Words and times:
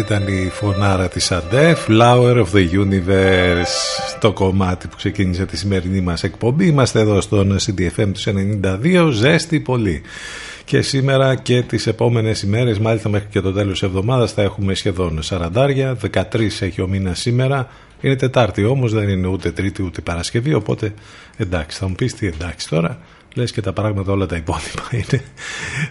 Αυτή 0.00 0.14
ήταν 0.14 0.28
η 0.44 0.48
φωνάρα 0.48 1.08
της 1.08 1.32
ΑΝΤΕ 1.32 1.76
Flower 1.86 2.36
of 2.36 2.46
the 2.54 2.70
Universe 2.72 4.16
Το 4.20 4.32
κομμάτι 4.32 4.88
που 4.88 4.96
ξεκίνησε 4.96 5.46
τη 5.46 5.56
σημερινή 5.56 6.00
μας 6.00 6.22
εκπομπή. 6.22 6.66
Είμαστε 6.66 7.00
εδώ 7.00 7.20
στον 7.20 7.56
CDFM 7.58 8.08
τους 8.12 8.26
92 8.62 9.08
Ζέστη 9.12 9.60
πολύ. 9.60 10.02
Και 10.64 10.82
σήμερα 10.82 11.34
και 11.34 11.62
τις 11.62 11.86
επόμενες 11.86 12.42
ημέρες 12.42 12.78
μάλιστα 12.78 13.08
μέχρι 13.08 13.28
και 13.30 13.40
το 13.40 13.52
τέλος 13.52 13.72
της 13.72 13.82
εβδομάδας 13.82 14.32
θα 14.32 14.42
έχουμε 14.42 14.74
σχεδόν 14.74 15.20
40 15.22 15.96
13 16.12 16.60
έχει 16.60 16.80
ο 16.80 16.86
μήνας 16.86 17.20
σήμερα. 17.20 17.68
Είναι 18.00 18.16
Τετάρτη 18.16 18.64
όμως 18.64 18.92
δεν 18.92 19.08
είναι 19.08 19.26
ούτε 19.26 19.50
Τρίτη 19.50 19.82
ούτε 19.82 20.00
Παρασκευή 20.00 20.54
οπότε 20.54 20.94
εντάξει 21.36 21.78
θα 21.78 21.88
μου 21.88 21.94
πεις 21.94 22.14
τι 22.14 22.26
εντάξει 22.26 22.68
τώρα 22.68 22.98
λες 23.34 23.52
και 23.52 23.60
τα 23.60 23.72
πράγματα 23.72 24.12
όλα 24.12 24.26
τα 24.26 24.36
υπόλοιπα 24.36 24.88
είναι 25.12 25.22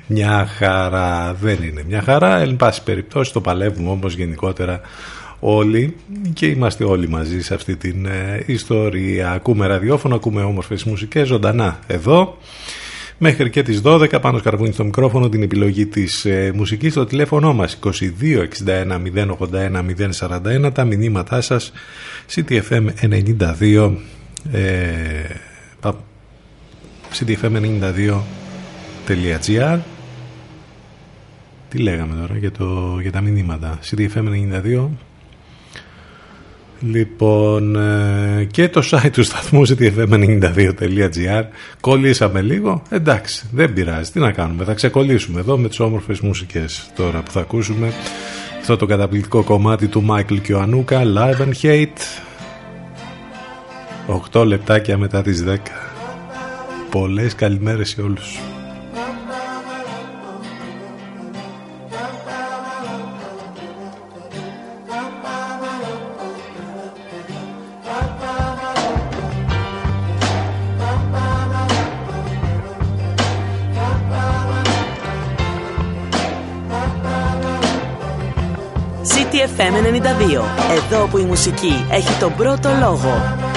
μια 0.08 0.46
χαρά. 0.58 1.34
Δεν 1.34 1.64
είναι 1.64 1.84
μια 1.88 2.02
χαρά. 2.02 2.40
Εν 2.40 2.56
πάση 2.56 2.84
περιπτώσει 2.84 3.34
το 3.34 3.42
παλεύουμε 3.42 3.90
όμως 3.90 4.16
γενικότερα 4.16 4.82
όλοι 5.40 5.96
και 6.34 6.46
είμαστε 6.46 6.84
όλοι 6.84 7.08
μαζί 7.08 7.42
σε 7.42 7.54
αυτή 7.54 7.76
την 7.76 8.06
ε, 8.06 8.44
ιστορία. 8.46 9.32
Ακούμε 9.32 9.68
ραδιόφωνο, 9.68 10.16
ακούμε 10.16 10.42
όμορφες 10.42 10.84
μουσικές 10.84 11.28
ζωντανά 11.28 11.80
εδώ. 11.88 12.38
Μέχρι 13.22 13.50
και 13.50 13.64
τις 13.64 13.82
12 13.84 14.22
πάνω 14.22 14.38
σκαρβούνι 14.38 14.72
στο 14.72 14.84
μικρόφωνο 14.84 15.30
την 15.30 15.44
επιλογή 15.44 15.86
της 15.86 16.26
ε, 16.26 16.52
μουσικής. 16.56 16.92
Στο 16.92 17.06
τηλέφωνο 17.06 17.54
μας 17.54 17.80
22 17.84 18.48
61 18.66 19.02
081 19.40 20.66
041 20.66 20.74
τα 20.74 20.84
μηνύματά 20.84 21.42
σας 21.42 21.72
CTFM 22.36 22.86
92 23.60 23.92
ε, 24.52 24.60
cdfm92.gr 27.14 29.80
Τι 31.70 31.78
λέγαμε 31.78 32.16
τώρα 32.22 32.38
για, 32.38 32.52
το, 32.52 32.98
για 33.02 33.12
τα 33.12 33.22
μηνύματα. 33.22 33.80
CDFM92. 33.90 34.88
Λοιπόν, 36.82 37.76
ε, 37.76 38.48
και 38.52 38.70
το 38.70 38.82
site 38.92 39.10
του 39.12 39.24
σταθμού 39.24 39.68
ctfm92.gr 39.68 41.44
Κολλήσαμε 41.80 42.42
λίγο, 42.42 42.82
εντάξει, 42.90 43.46
δεν 43.52 43.74
πειράζει, 43.74 44.12
τι 44.12 44.20
να 44.20 44.32
κάνουμε, 44.32 44.64
θα 44.64 44.74
ξεκολλήσουμε 44.74 45.40
εδώ 45.40 45.58
με 45.58 45.68
τις 45.68 45.80
όμορφες 45.80 46.20
μουσικές 46.20 46.90
τώρα 46.96 47.22
που 47.22 47.32
θα 47.32 47.40
ακούσουμε. 47.40 47.94
Αυτό 48.60 48.78
το 48.78 48.86
καταπληκτικό 48.86 49.44
κομμάτι 49.44 49.88
του 49.88 50.04
Μάικλ 50.04 50.36
και 50.36 50.54
ο 50.54 50.60
Ανούκα, 50.60 51.02
Live 51.16 51.42
and 51.42 51.54
Hate. 51.62 51.86
8 54.34 54.46
λεπτάκια 54.46 54.98
μετά 54.98 55.22
τις 55.22 55.44
10 55.48 55.56
Πολλές 56.92 57.36
καλημέρες 57.36 57.90
σε 57.90 58.02
όλους 58.02 58.40
CTFM 79.04 79.74
92. 79.74 80.44
Εδώ 80.76 81.08
που 81.08 81.18
η 81.18 81.24
μουσική 81.24 81.86
έχει 81.92 82.20
τον 82.20 82.36
πρώτο 82.36 82.70
λόγο. 82.80 83.49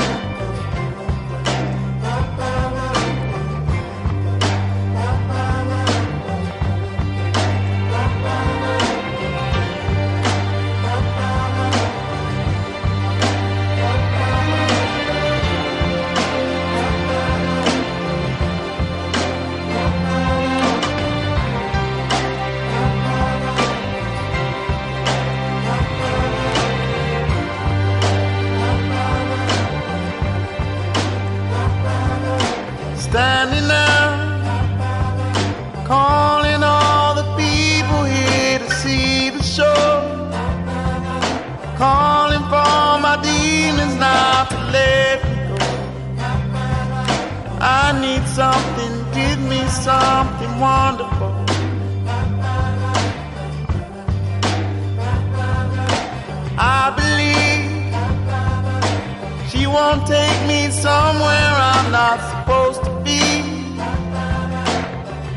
Don't 59.95 60.07
take 60.07 60.47
me 60.47 60.71
somewhere 60.71 61.53
I'm 61.71 61.93
not 61.93 62.19
supposed 62.31 62.83
to 62.83 62.91
be. 63.05 63.21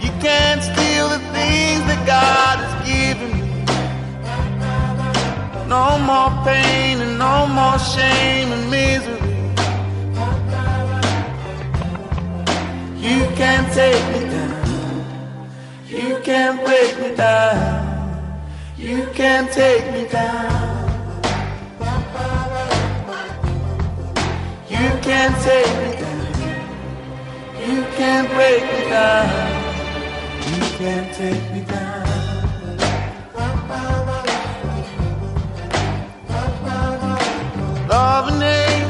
You 0.01 0.11
can't 0.21 0.63
steal 0.63 1.09
the 1.09 1.19
things 1.35 1.81
that 1.89 2.01
God 2.07 2.55
has 2.63 2.75
given 2.87 3.31
me. 3.35 3.49
No 5.67 5.99
more 5.99 6.31
pain 6.45 7.01
and 7.01 7.19
no 7.19 7.47
more 7.47 7.77
shame 7.79 8.53
and 8.55 8.71
misery. 8.71 9.33
You 13.05 13.27
can't 13.35 13.67
take 13.73 14.03
me 14.13 14.21
down. 14.35 15.05
You 15.85 16.21
can't 16.23 16.63
break 16.63 16.97
me 17.01 17.13
down. 17.13 18.41
You 18.77 19.05
can't 19.13 19.51
take 19.51 19.91
me 19.91 20.07
down. 20.07 20.74
can't 25.05 25.37
take 25.43 25.73
me 25.83 25.91
down. 26.01 26.25
You 27.69 27.83
can't 27.95 28.27
break 28.33 28.63
me 28.73 28.81
down. 28.89 29.29
You 30.49 30.61
can't 30.79 31.13
take 31.13 31.43
me 31.53 31.61
down. 31.61 32.05
Love 37.87 38.27
and 38.31 38.41
hate. 38.41 38.87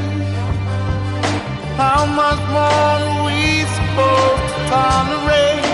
how 1.76 2.06
much 2.06 2.40
more 2.56 2.96
are 2.96 3.24
we 3.28 3.40
supposed 3.76 4.44
to 4.52 4.58
tolerate? 4.72 5.64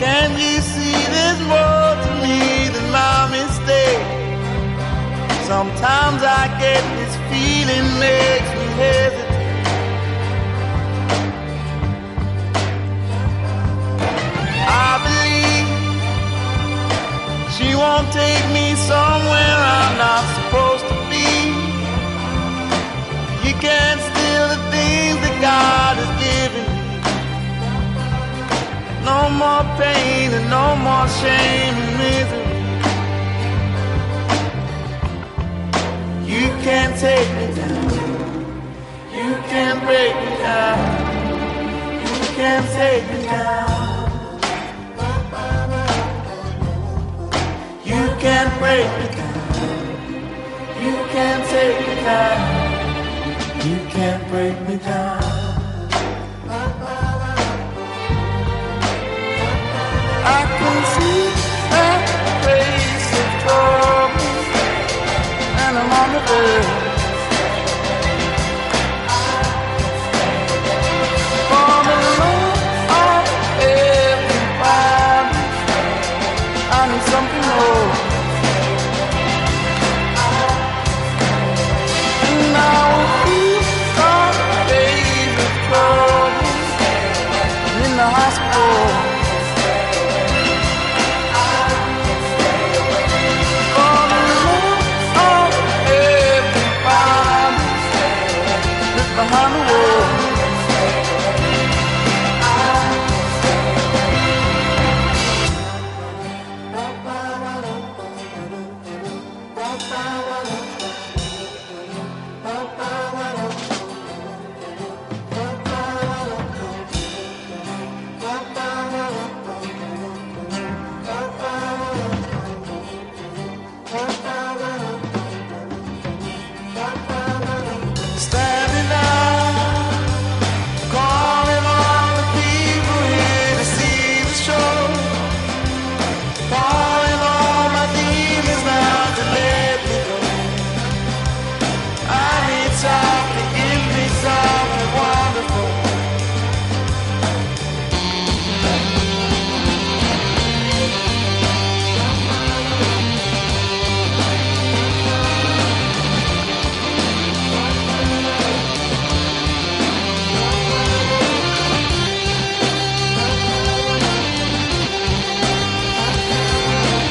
Can 0.00 0.28
you 0.44 0.56
see 0.72 0.96
there's 1.14 1.42
more 1.54 1.92
to 2.04 2.12
me 2.24 2.40
than 2.74 2.86
my 2.90 3.18
mistake? 3.36 4.02
Sometimes 5.44 6.22
I 6.22 6.56
get 6.58 7.05
really 7.66 7.82
makes 7.98 8.50
me 8.58 8.66
hesitate. 8.80 9.66
I 14.68 14.90
believe 15.06 15.68
she 17.56 17.68
won't 17.74 18.08
take 18.12 18.46
me 18.52 18.74
somewhere 18.76 19.56
I'm 19.78 19.98
not 19.98 20.24
supposed 20.36 20.86
to 20.90 20.94
be. 21.10 21.28
You 23.46 23.54
can't 23.66 24.00
steal 24.08 24.46
the 24.54 24.60
things 24.70 25.18
that 25.24 25.36
God 25.50 25.96
has 26.02 26.12
given 26.22 26.66
me. 26.70 26.80
No 29.04 29.20
more 29.42 29.64
pain 29.78 30.32
and 30.38 30.46
no 30.50 30.76
more 30.76 31.08
shame 31.08 31.74
and 31.74 31.98
misery. 31.98 32.45
can't 36.66 36.98
take 36.98 37.30
me 37.38 37.46
down. 37.54 37.84
You 39.14 39.30
can't 39.50 39.80
break 39.86 40.14
me 40.22 40.30
down. 40.42 40.78
You 42.02 42.14
can 42.34 42.62
take 42.74 43.04
me 43.12 43.22
down. 43.22 43.70
You 47.84 48.02
can 48.18 48.46
break 48.58 48.88
me 48.98 49.06
down. 49.14 49.46
You 50.82 50.94
can 51.14 51.38
take 51.54 51.78
me 51.86 51.94
down. 52.02 52.38
You 53.64 53.78
can 53.94 54.28
break 54.28 54.68
me 54.68 54.76
down. 54.78 55.25
girl 66.26 66.85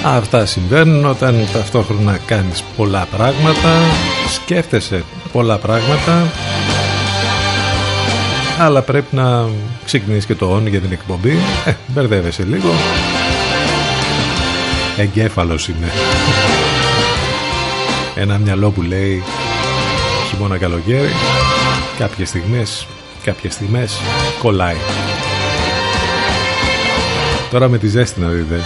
Αυτά 0.08 0.46
συμβαίνουν 0.46 1.06
όταν 1.06 1.48
ταυτόχρονα 1.54 2.18
κάνεις 2.26 2.64
πολλά 2.78 3.08
πράγματα, 3.12 3.80
σκέφτεσαι 4.34 5.04
πολλά 5.32 5.58
πράγματα, 5.58 6.32
αλλά 8.60 8.82
πρέπει 8.82 9.16
να 9.16 9.48
ξεκινήσεις 9.86 10.26
και 10.26 10.36
το 10.36 10.56
on 10.56 10.70
για 10.70 10.80
την 10.80 10.92
εκπομπή. 10.92 11.38
Ε, 11.66 11.74
μπερδεύεσαι 11.88 12.44
λίγο. 12.44 12.70
Εγκέφαλος 14.98 15.68
είμαι. 15.68 15.92
Ένα 18.16 18.38
μυαλό 18.38 18.70
που 18.70 18.82
λέει 18.82 19.24
χειμώνα 20.30 20.58
καλοκαίρι, 20.58 21.12
κάποιες 21.98 22.30
στιγμές, 22.30 22.88
κάποιες 23.24 23.54
στιγμές 23.54 24.02
κολλάει. 24.40 24.78
Τώρα 27.52 27.70
με 27.70 27.78
τη 27.78 27.88
ζέστη 27.88 28.20
να 28.20 28.28
δείτε 28.28 28.62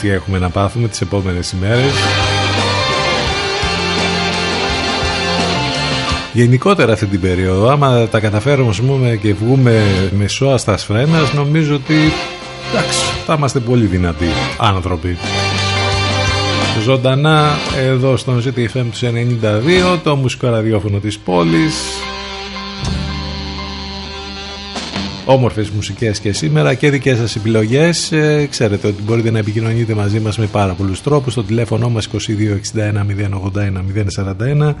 τι 0.00 0.08
έχουμε 0.08 0.38
να 0.38 0.50
πάθουμε 0.50 0.88
τις 0.88 1.00
επόμενες 1.00 1.52
ημέρες. 1.52 1.92
Γενικότερα 6.32 6.92
αυτή 6.92 7.06
την 7.06 7.20
περίοδο, 7.20 7.68
άμα 7.68 8.08
τα 8.08 8.20
καταφέρουμε 8.20 8.74
πούμε, 8.86 9.18
και 9.22 9.34
βγούμε 9.34 9.84
μεσόα 10.18 10.58
στα 10.58 10.76
σφρένας, 10.76 11.32
νομίζω 11.32 11.74
ότι 11.74 12.12
εντάξει, 12.72 13.00
θα 13.26 13.34
είμαστε 13.38 13.60
πολύ 13.60 13.84
δυνατοί 13.84 14.26
άνθρωποι. 14.58 15.18
Ζωντανά 16.82 17.58
εδώ 17.78 18.16
στον 18.16 18.42
ZTFM 18.42 18.84
τους 18.90 19.02
92, 19.02 19.98
το 20.02 20.16
μουσικό 20.16 20.48
ραδιόφωνο 20.48 20.98
της 20.98 21.18
πόλης, 21.18 21.74
όμορφες 25.30 25.70
μουσικές 25.70 26.20
και 26.20 26.32
σήμερα 26.32 26.74
και 26.74 26.90
δικές 26.90 27.16
σας 27.16 27.36
επιλογές. 27.36 28.12
Ε, 28.12 28.46
ξέρετε 28.50 28.86
ότι 28.86 29.02
μπορείτε 29.02 29.30
να 29.30 29.38
επικοινωνείτε 29.38 29.94
μαζί 29.94 30.20
μας 30.20 30.38
με 30.38 30.46
πάρα 30.46 30.72
πολλούς 30.72 31.02
τρόπους. 31.02 31.32
Στο 31.32 31.42
τηλέφωνο 31.42 31.88
μας 31.88 32.08
2261 32.08 33.04
081 33.04 33.82
041 34.68 34.74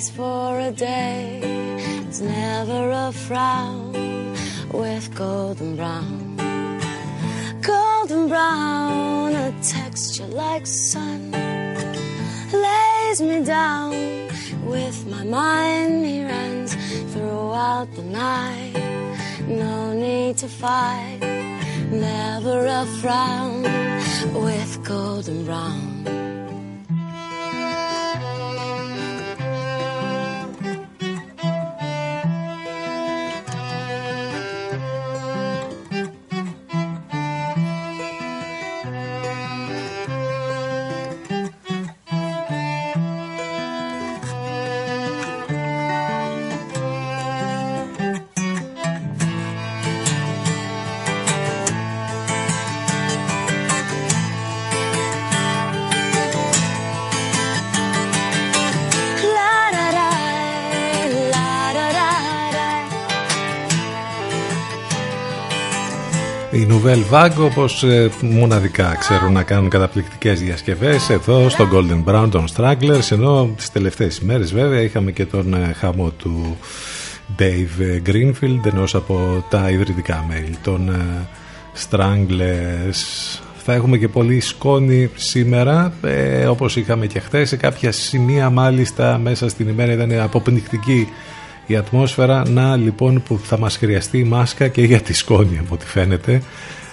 for 0.05 0.59
a 0.59 0.71
day. 0.71 1.39
It's 2.07 2.21
never 2.21 2.91
a 2.91 3.11
frown 3.11 3.93
with 4.71 5.05
golden 5.15 5.75
brown. 5.75 6.37
Golden 7.61 8.27
brown, 8.27 9.33
a 9.33 9.51
texture 9.63 10.27
like 10.27 10.67
sun. 10.67 11.31
Lays 12.51 13.21
me 13.21 13.43
down 13.43 13.89
with 14.65 15.07
my 15.07 15.23
mind, 15.23 16.05
he 16.05 16.23
runs 16.23 16.75
throughout 17.11 17.87
the 17.95 18.03
night. 18.03 18.73
No 19.47 19.93
need 19.93 20.37
to 20.37 20.47
fight, 20.47 21.19
never 21.89 22.67
a 22.67 22.85
frown 23.01 23.63
with 24.45 24.71
golden 24.83 25.43
brown. 25.43 25.86
Nouvelle 66.87 67.13
Vague 67.13 67.39
όπως 67.39 67.83
ε, 67.83 68.09
μοναδικά 68.21 68.95
ξέρουν 68.99 69.33
να 69.33 69.43
κάνουν 69.43 69.69
καταπληκτικές 69.69 70.41
διασκευές 70.41 71.09
εδώ 71.09 71.49
στο 71.49 71.67
Golden 71.73 72.03
Brown 72.11 72.27
των 72.31 72.45
Stragglers 72.55 73.11
ενώ 73.11 73.49
τις 73.57 73.71
τελευταίες 73.71 74.17
ημέρες 74.17 74.53
βέβαια 74.53 74.81
είχαμε 74.81 75.11
και 75.11 75.25
τον 75.25 75.53
ε, 75.53 75.73
χαμό 75.73 76.09
του 76.09 76.57
Dave 77.39 78.09
Greenfield 78.09 78.65
ενός 78.65 78.95
από 78.95 79.45
τα 79.49 79.69
ιδρυτικά 79.69 80.25
μέλη 80.29 80.57
των 80.63 80.91
Stranglers 81.89 82.99
θα 83.57 83.73
έχουμε 83.73 83.97
και 83.97 84.07
πολύ 84.07 84.39
σκόνη 84.39 85.09
σήμερα 85.15 85.93
ε, 86.03 86.45
όπως 86.45 86.75
είχαμε 86.75 87.05
και 87.05 87.19
χθες. 87.19 87.49
Σε 87.49 87.55
κάποια 87.55 87.91
σημεία 87.91 88.49
μάλιστα 88.49 89.17
μέσα 89.17 89.49
στην 89.49 89.67
ημέρα 89.67 89.91
ήταν 89.91 90.19
αποπνικτική 90.19 91.07
η 91.67 91.75
ατμόσφαιρα 91.75 92.49
να 92.49 92.75
λοιπόν 92.75 93.23
που 93.23 93.39
θα 93.43 93.59
μας 93.59 93.77
χρειαστεί 93.77 94.23
μάσκα 94.23 94.67
και 94.67 94.81
για 94.81 95.01
τη 95.01 95.13
σκόνη 95.13 95.57
από 95.57 95.73
ό,τι 95.73 95.85
φαίνεται. 95.85 96.41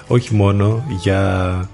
Όχι 0.07 0.35
μόνο 0.35 0.85
για 1.01 1.69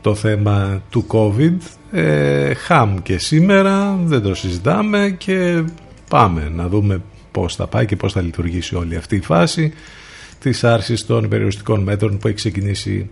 το 0.00 0.14
θέμα 0.14 0.82
του 0.90 1.06
COVID. 1.08 1.56
Ε, 1.92 2.54
χαμ 2.54 2.96
και 3.02 3.18
σήμερα 3.18 3.98
δεν 4.04 4.22
το 4.22 4.34
συζητάμε 4.34 5.14
και 5.18 5.64
πάμε 6.08 6.52
να 6.54 6.68
δούμε 6.68 7.02
πώς 7.30 7.54
θα 7.54 7.66
πάει 7.66 7.86
και 7.86 7.96
πώς 7.96 8.12
θα 8.12 8.20
λειτουργήσει 8.20 8.74
όλη 8.74 8.96
αυτή 8.96 9.16
η 9.16 9.20
φάση 9.20 9.72
της 10.38 10.64
άρσης 10.64 11.06
των 11.06 11.28
περιοριστικών 11.28 11.82
μέτρων 11.82 12.18
που 12.18 12.26
έχει 12.26 12.36
ξεκινήσει 12.36 13.10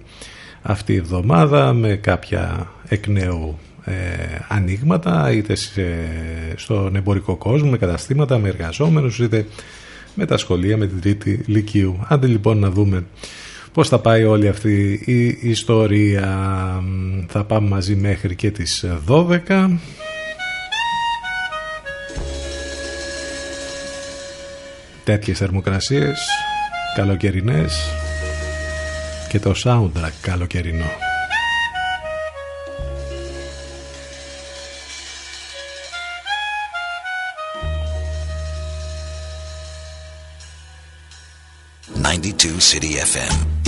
αυτή 0.62 0.92
η 0.92 0.96
εβδομάδα 0.96 1.72
με 1.72 1.96
κάποια 1.96 2.72
εκ 2.88 3.06
νέου 3.06 3.58
ε, 3.84 3.92
ανοίγματα 4.48 5.32
είτε 5.32 5.54
στον 6.54 6.96
εμπορικό 6.96 7.36
κόσμο 7.36 7.70
με 7.70 7.78
καταστήματα, 7.78 8.38
με 8.38 8.48
εργαζόμενους 8.48 9.18
είτε 9.18 9.46
με 10.14 10.26
τα 10.26 10.36
σχολεία, 10.36 10.76
με 10.76 10.86
την 10.86 11.00
τρίτη 11.00 11.42
λυκείου. 11.46 12.06
Άντε 12.08 12.26
λοιπόν 12.26 12.58
να 12.58 12.70
δούμε 12.70 13.04
πώς 13.72 13.88
θα 13.88 13.98
πάει 13.98 14.24
όλη 14.24 14.48
αυτή 14.48 15.02
η 15.04 15.48
ιστορία. 15.48 16.38
Θα 17.28 17.44
πάμε 17.44 17.68
μαζί 17.68 17.94
μέχρι 17.96 18.34
και 18.34 18.50
τις 18.50 18.84
12. 19.08 19.78
Τέτοιες 25.04 25.38
θερμοκρασίες, 25.38 26.18
καλοκαιρινές, 26.96 27.90
και 29.28 29.38
το 29.38 29.54
soundtrack 29.64 30.12
καλοκαιρινό. 30.20 31.11
City 42.42 42.98
FM. 42.98 43.61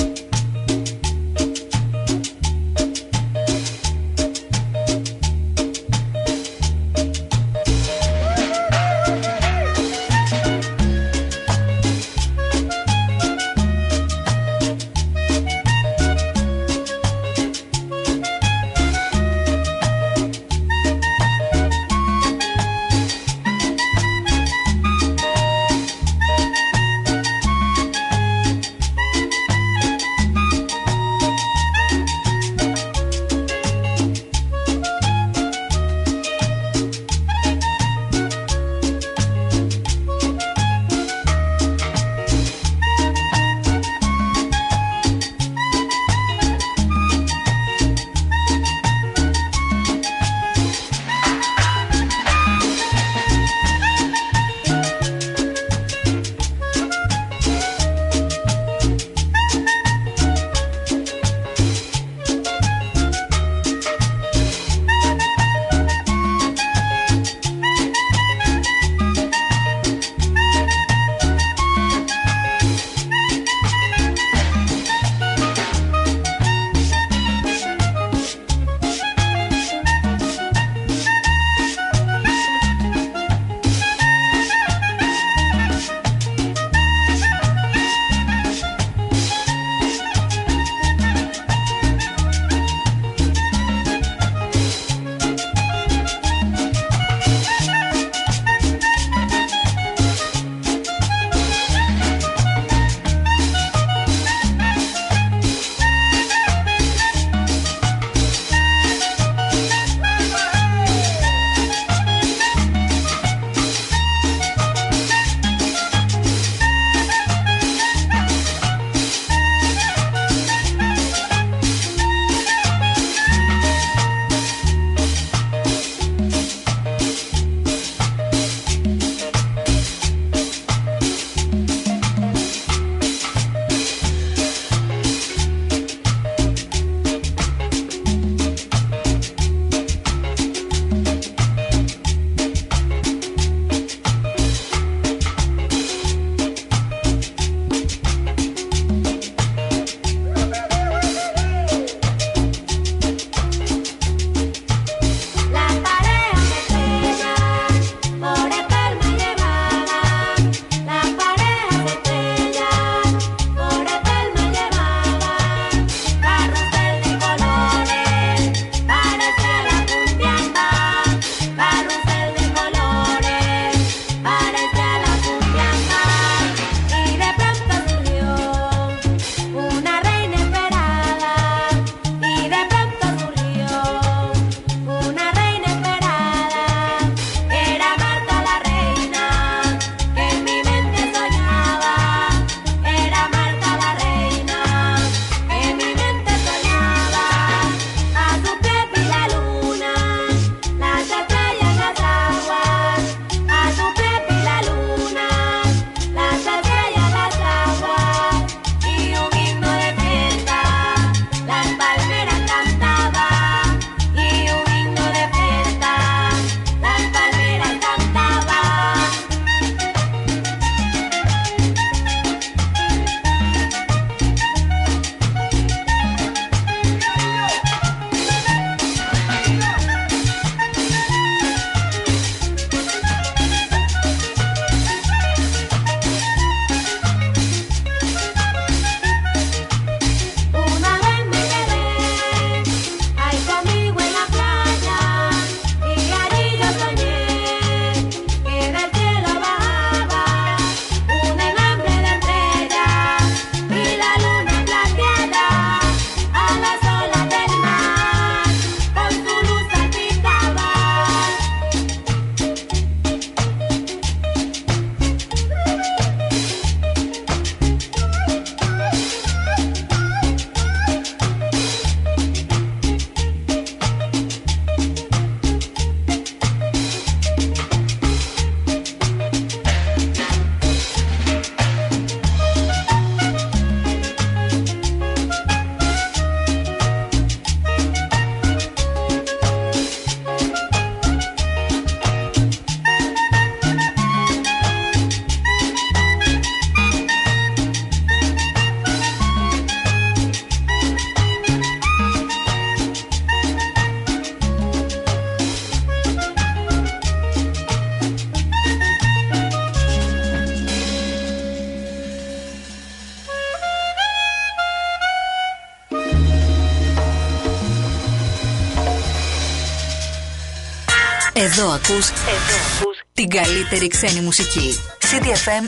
Εδώ 321.58 321.68
ακούς, 321.68 322.08
εδώ 322.08 322.56
ακούς 322.66 323.04
την 323.12 323.28
καλύτερη 323.28 323.88
ξένη 323.88 324.20
μουσική. 324.20 324.70
CDFM 325.00 325.64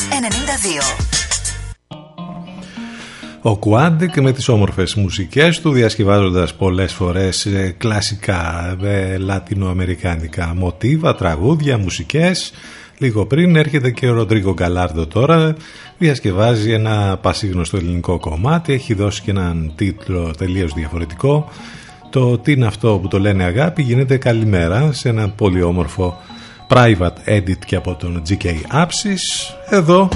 92. 0.62 1.06
Ο 3.42 3.56
Κουάντικ 3.56 4.20
με 4.20 4.32
τις 4.32 4.48
όμορφες 4.48 4.94
μουσικές 4.94 5.60
του 5.60 5.72
διασκευάζοντας 5.72 6.54
πολλές 6.54 6.92
φορές 6.92 7.46
ε, 7.46 7.74
κλασικά 7.78 8.76
ε, 8.82 9.16
λατινοαμερικάνικα 9.16 10.54
μοτίβα, 10.56 11.14
τραγούδια, 11.14 11.78
μουσικές. 11.78 12.52
Λίγο 12.98 13.26
πριν 13.26 13.56
έρχεται 13.56 13.90
και 13.90 14.08
ο 14.08 14.12
Ροντρίγκο 14.12 14.52
Γκαλάρδο 14.52 15.06
τώρα, 15.06 15.56
διασκευάζει 15.98 16.72
ένα 16.72 17.18
πασίγνωστο 17.22 17.76
ελληνικό 17.76 18.18
κομμάτι, 18.18 18.72
έχει 18.72 18.94
δώσει 18.94 19.22
και 19.22 19.30
έναν 19.30 19.72
τίτλο 19.76 20.34
τελείως 20.38 20.72
διαφορετικό 20.72 21.50
το 22.16 22.38
τι 22.38 22.52
είναι 22.52 22.66
αυτό 22.66 22.98
που 23.02 23.08
το 23.08 23.18
λένε 23.18 23.44
αγάπη 23.44 23.82
γίνεται 23.82 24.16
καλημέρα 24.16 24.92
σε 24.92 25.08
ένα 25.08 25.28
πολύ 25.28 25.62
όμορφο 25.62 26.16
private 26.68 27.28
edit 27.28 27.58
και 27.66 27.76
από 27.76 27.94
τον 27.94 28.22
GK 28.28 28.44
Apsis. 28.72 29.54
Εδώ. 29.70 30.08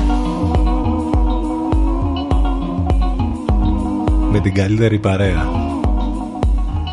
Με 4.31 4.41
την 4.41 4.55
καλύτερη 4.55 4.99
παρέα. 4.99 5.47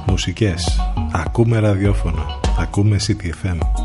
Μουσικές. 0.07 0.79
Ακούμε 1.11 1.59
ραδιόφωνο. 1.59 2.39
Ακούμε 2.59 2.97
CTFM 3.07 3.76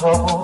Oh, 0.00 0.37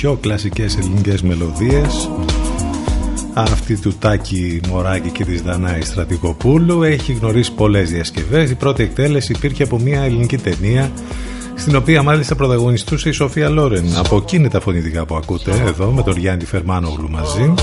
πιο 0.00 0.18
κλασικές 0.20 0.76
ελληνικές 0.76 1.22
μελωδίες. 1.22 2.10
Αυτή 3.34 3.76
του 3.76 3.92
Τάκη 3.98 4.60
Μωράκη 4.68 5.10
και 5.10 5.24
της 5.24 5.42
Δανάη 5.42 5.80
Στρατικοπούλου 5.80 6.82
έχει 6.82 7.12
γνωρίσει 7.12 7.52
πολλές 7.52 7.90
διασκευές. 7.90 8.50
Η 8.50 8.54
πρώτη 8.54 8.82
εκτέλεση 8.82 9.32
υπήρχε 9.32 9.62
από 9.62 9.78
μια 9.78 10.02
ελληνική 10.02 10.38
ταινία 10.38 10.90
στην 11.54 11.76
οποία 11.76 12.02
μάλιστα 12.02 12.34
πρωταγωνιστούσε 12.34 13.08
η 13.08 13.12
Σοφία 13.12 13.48
Λόρεν. 13.48 13.96
Από 13.96 14.16
εκείνη 14.16 14.48
τα 14.48 14.60
φωνητικά 14.60 15.04
που 15.04 15.16
ακούτε 15.16 15.50
εδώ 15.66 15.90
με 15.90 16.02
τον 16.02 16.16
Γιάννη 16.16 16.44
Φερμάνογλου 16.44 17.10
μαζί 17.10 17.54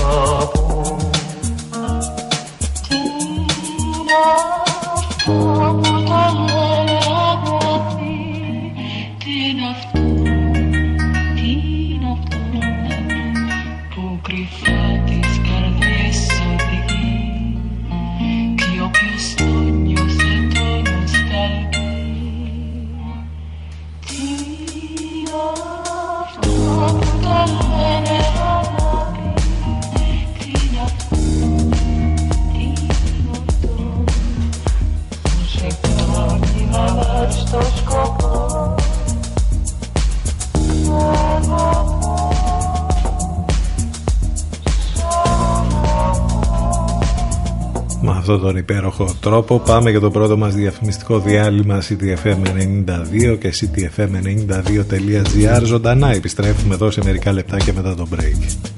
αυτόν 48.32 48.46
τον 48.46 48.56
υπέροχο 48.56 49.14
τρόπο. 49.20 49.58
Πάμε 49.58 49.90
για 49.90 50.00
το 50.00 50.10
πρώτο 50.10 50.36
μας 50.36 50.54
διαφημιστικό 50.54 51.18
διάλειμμα 51.18 51.82
CTFM92 51.82 53.38
και 53.38 53.54
CTFM92.gr 53.60 55.62
ζωντανά. 55.64 56.14
Επιστρέφουμε 56.14 56.74
εδώ 56.74 56.90
σε 56.90 57.00
μερικά 57.04 57.32
λεπτάκια 57.32 57.72
μετά 57.72 57.94
το 57.94 58.06
break. 58.14 58.77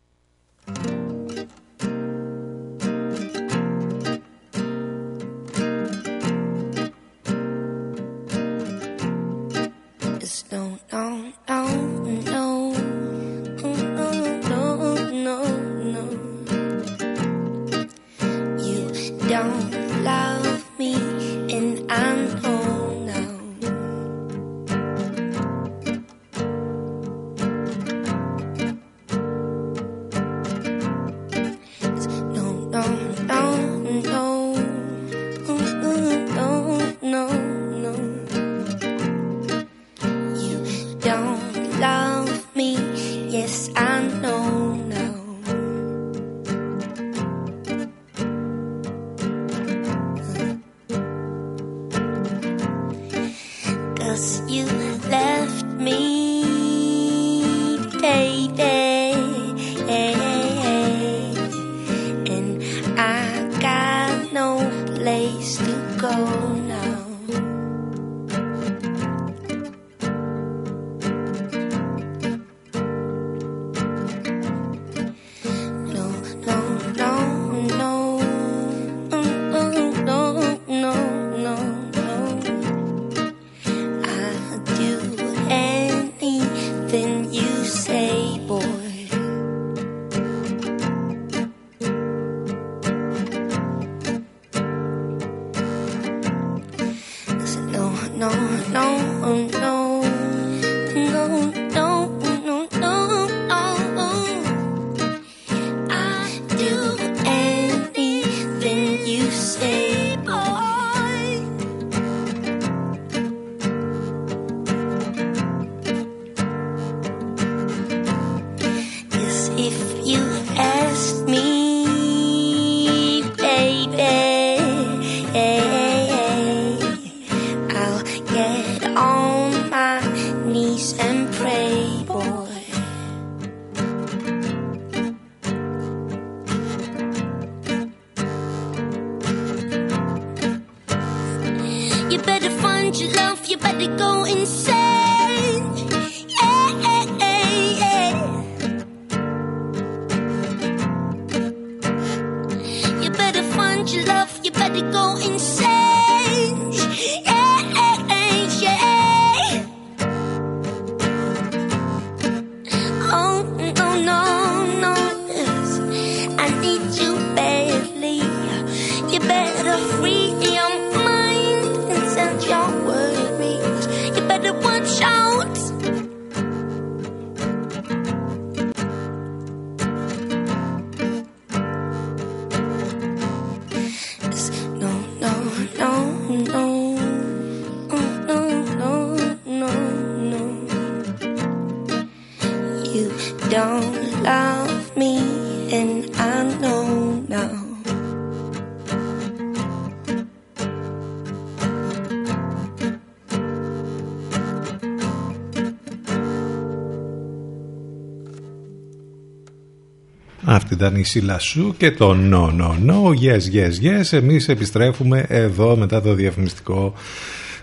Αυτή 210.81 210.93
ήταν 210.93 210.95
η 210.95 211.03
Σίλα 211.05 211.39
Σου 211.39 211.75
και 211.77 211.91
το 211.91 212.15
No 212.31 212.61
No 212.61 212.89
No 212.89 213.09
Yes 213.23 213.55
Yes 213.55 213.85
Yes 213.85 214.17
Εμείς 214.17 214.47
επιστρέφουμε 214.47 215.25
εδώ 215.27 215.75
μετά 215.75 216.01
το 216.01 216.13
διαφημιστικό 216.13 216.93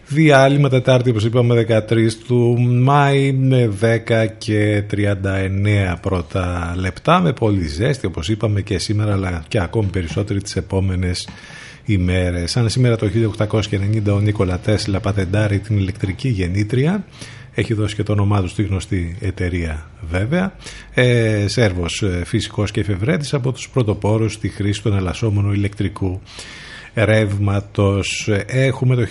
διάλειμμα 0.09 0.69
Τετάρτη 0.69 1.11
όπως 1.11 1.25
είπαμε 1.25 1.67
13 1.89 2.13
του 2.27 2.61
Μάη 2.61 3.33
με 3.33 3.73
10 3.81 4.27
και 4.39 4.85
39 4.91 5.97
πρώτα 6.01 6.75
λεπτά 6.77 7.21
με 7.21 7.33
πολύ 7.33 7.67
ζέστη 7.67 8.07
όπως 8.07 8.29
είπαμε 8.29 8.61
και 8.61 8.79
σήμερα 8.79 9.13
αλλά 9.13 9.45
και 9.49 9.61
ακόμη 9.61 9.89
περισσότεροι 9.91 10.43
τις 10.43 10.57
επόμενες 10.57 11.29
ημέρες. 11.85 12.51
Σαν 12.51 12.69
σήμερα 12.69 12.97
το 12.97 13.09
1890 13.41 14.13
ο 14.13 14.21
Νίκολα 14.21 14.59
Τέσλα 14.59 15.01
πατεντάρει 15.01 15.59
την 15.59 15.77
ηλεκτρική 15.77 16.29
γεννήτρια 16.29 17.05
έχει 17.59 17.75
δώσει 17.75 17.95
και 17.95 18.03
το 18.03 18.13
όνομά 18.13 18.41
του 18.43 18.49
στη 18.49 18.63
γνωστή 18.63 19.17
εταιρεία 19.21 19.87
βέβαια. 20.11 20.53
Ε, 20.95 21.45
Σέρβος 21.49 22.03
ε, 22.03 22.23
φυσικός 22.25 22.71
και 22.71 22.81
εφευρέτης 22.81 23.35
από 23.35 23.53
τους 23.53 23.69
πρωτοπόρους 23.69 24.33
στη 24.33 24.49
χρήση 24.49 24.83
του 24.83 24.89
εναλλασσόμενου 24.89 25.53
ηλεκτρικού 25.53 26.21
ρεύματος. 26.95 28.29
Έχουμε 28.47 28.95
το 28.95 29.07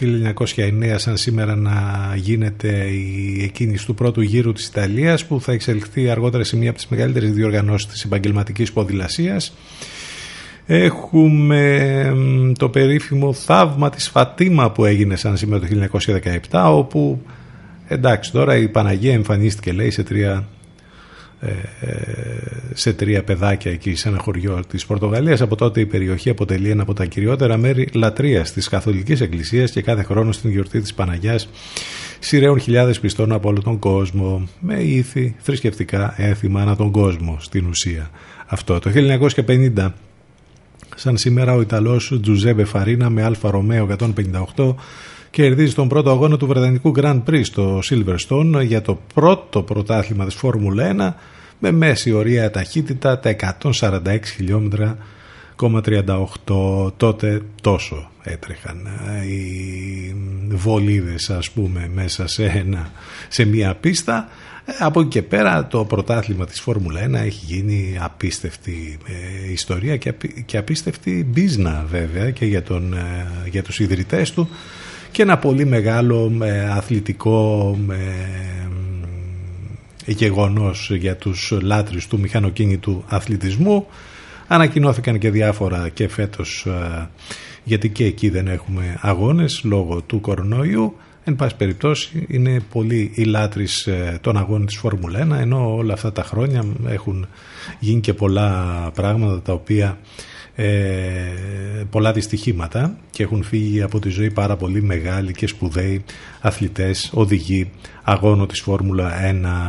1909 0.45 0.95
σαν 0.95 1.17
σήμερα 1.17 1.55
να 1.55 1.75
γίνεται 2.15 2.67
η 2.87 3.43
εκκίνηση 3.43 3.85
του 3.85 3.95
πρώτου 3.95 4.21
γύρου 4.21 4.53
της 4.53 4.67
Ιταλίας 4.67 5.25
που 5.25 5.41
θα 5.41 5.51
εξελιχθεί 5.51 6.09
αργότερα 6.09 6.43
σε 6.43 6.57
μία 6.57 6.69
από 6.69 6.77
τις 6.77 6.87
μεγαλύτερες 6.87 7.31
διοργανώσεις 7.31 7.87
της 7.87 8.03
επαγγελματικής 8.03 8.71
ποδηλασίας. 8.71 9.53
Έχουμε 10.65 12.13
το 12.57 12.69
περίφημο 12.69 13.33
θαύμα 13.33 13.89
της 13.89 14.09
Φατίμα 14.09 14.71
που 14.71 14.85
έγινε 14.85 15.15
σαν 15.15 15.37
σήμερα 15.37 15.67
το 15.67 15.89
1917 16.49 16.71
όπου 16.73 17.21
εντάξει 17.87 18.31
τώρα 18.31 18.57
η 18.57 18.67
Παναγία 18.67 19.13
εμφανίστηκε 19.13 19.71
λέει 19.71 19.91
σε 19.91 20.03
τρία 20.03 20.47
ε, 21.39 21.53
σε 22.73 22.93
τρία 22.93 23.23
παιδάκια 23.23 23.71
εκεί 23.71 23.95
σε 23.95 24.09
ένα 24.09 24.17
χωριό 24.17 24.59
της 24.69 24.85
Πορτογαλίας. 24.85 25.41
Από 25.41 25.55
τότε 25.55 25.79
η 25.79 25.85
περιοχή 25.85 26.29
αποτελεί 26.29 26.69
ένα 26.69 26.81
από 26.81 26.93
τα 26.93 27.05
κυριότερα 27.05 27.57
μέρη 27.57 27.89
λατρείας 27.93 28.51
της 28.51 28.67
Καθολικής 28.67 29.21
Εκκλησίας 29.21 29.71
και 29.71 29.81
κάθε 29.81 30.03
χρόνο 30.03 30.31
στην 30.31 30.49
γιορτή 30.49 30.81
της 30.81 30.93
Παναγιάς 30.93 31.49
συρρέουν 32.19 32.59
χιλιάδες 32.59 32.99
πιστών 32.99 33.31
από 33.31 33.49
όλο 33.49 33.61
τον 33.61 33.79
κόσμο 33.79 34.47
με 34.59 34.81
ήθη 34.81 35.35
θρησκευτικά 35.39 36.13
έθιμα 36.17 36.61
ανά 36.61 36.75
τον 36.75 36.91
κόσμο 36.91 37.37
στην 37.39 37.67
ουσία 37.67 38.09
αυτό. 38.45 38.79
Το 38.79 38.91
1950 39.45 39.91
σαν 40.95 41.17
σήμερα 41.17 41.53
ο 41.53 41.61
Ιταλός 41.61 42.19
Τζουζέπε 42.21 42.63
Φαρίνα 42.63 43.09
με 43.09 43.23
Άλφα 43.23 43.49
Ρομέο 43.49 43.87
158 44.55 44.73
κερδίζει 45.29 45.73
τον 45.73 45.87
πρώτο 45.87 46.09
αγώνα 46.09 46.37
του 46.37 46.47
Βρετανικού 46.47 46.91
Grand 46.95 47.21
Prix 47.29 47.41
στο 47.43 47.79
Silverstone 47.89 48.61
για 48.65 48.81
το 48.81 48.99
πρώτο 49.13 49.61
πρωτάθλημα 49.61 50.25
της 50.25 50.35
Φόρμουλα 50.35 51.15
1 51.19 51.23
με 51.59 51.71
μέση 51.71 52.11
ορία 52.11 52.51
ταχύτητα 52.51 53.19
τα 53.19 53.35
146 53.61 54.19
χιλιόμετρα 54.35 54.97
38 56.45 56.91
τότε 56.97 57.41
τόσο 57.61 58.09
έτρεχαν 58.23 58.87
ε, 59.21 59.25
οι 59.25 60.15
βολίδες 60.49 61.29
ας 61.29 61.51
πούμε 61.51 61.89
μέσα 61.93 62.27
σε, 62.27 62.45
ένα, 62.45 62.91
σε 63.27 63.45
μια 63.45 63.75
πίστα. 63.75 64.29
Ε, 64.65 64.71
από 64.79 64.99
εκεί 64.99 65.09
και 65.09 65.21
πέρα 65.21 65.67
το 65.67 65.85
πρωτάθλημα 65.85 66.45
της 66.45 66.59
Φόρμουλα 66.59 67.07
1 67.09 67.13
έχει 67.13 67.45
γίνει 67.45 67.97
απίστευτη 67.99 68.97
ε, 69.05 69.51
ιστορία 69.51 69.97
και, 69.97 70.13
και 70.45 70.57
απίστευτη 70.57 71.27
μπίζνα 71.29 71.85
βέβαια 71.89 72.31
και 72.31 72.45
για, 72.45 72.63
τον, 72.63 72.95
για 73.49 73.63
τους 73.63 73.79
ιδρυτές 73.79 74.31
του 74.31 74.49
και 75.17 75.23
ένα 75.23 75.37
πολύ 75.37 75.65
μεγάλο 75.65 76.37
ε, 76.41 76.69
αθλητικό 76.69 77.77
ε, 80.05 80.11
γεγονός 80.11 80.91
για 80.91 81.15
τους 81.15 81.53
λάτρεις 81.61 82.07
του 82.07 82.19
μηχανοκίνητου 82.19 83.03
αθλητισμού. 83.07 83.87
Ανακοινώθηκαν 84.47 85.17
και 85.17 85.29
διάφορα 85.29 85.89
και 85.89 86.07
φέτος 86.07 86.65
ε, 86.65 87.09
γιατί 87.63 87.89
και 87.89 88.05
εκεί 88.05 88.29
δεν 88.29 88.47
έχουμε 88.47 88.97
αγώνες 89.01 89.61
λόγω 89.63 90.01
του 90.01 90.21
κορονοϊού. 90.21 90.95
Εν 91.23 91.35
πάση 91.35 91.55
περιπτώσει 91.55 92.25
είναι 92.27 92.61
πολύ 92.71 93.11
οι 93.13 93.23
λάτρεις 93.23 93.89
των 94.21 94.37
αγώνων 94.37 94.65
της 94.65 94.77
Φόρμουλα 94.77 95.27
1 95.27 95.39
ενώ 95.39 95.75
όλα 95.75 95.93
αυτά 95.93 96.11
τα 96.11 96.23
χρόνια 96.23 96.63
έχουν 96.87 97.27
γίνει 97.79 97.99
και 97.99 98.13
πολλά 98.13 98.63
πράγματα 98.93 99.41
τα 99.41 99.53
οποία 99.53 99.97
ε, 100.59 101.83
πολλά 101.89 102.11
δυστυχήματα 102.11 102.97
και 103.09 103.23
έχουν 103.23 103.43
φύγει 103.43 103.81
από 103.81 103.99
τη 103.99 104.09
ζωή 104.09 104.31
πάρα 104.31 104.55
πολύ 104.55 104.81
μεγάλοι 104.81 105.33
και 105.33 105.47
σπουδαίοι 105.47 106.03
αθλητές, 106.41 107.09
οδηγοί 107.13 107.69
αγώνου 108.03 108.45
της 108.45 108.61
Φόρμουλα 108.61 109.11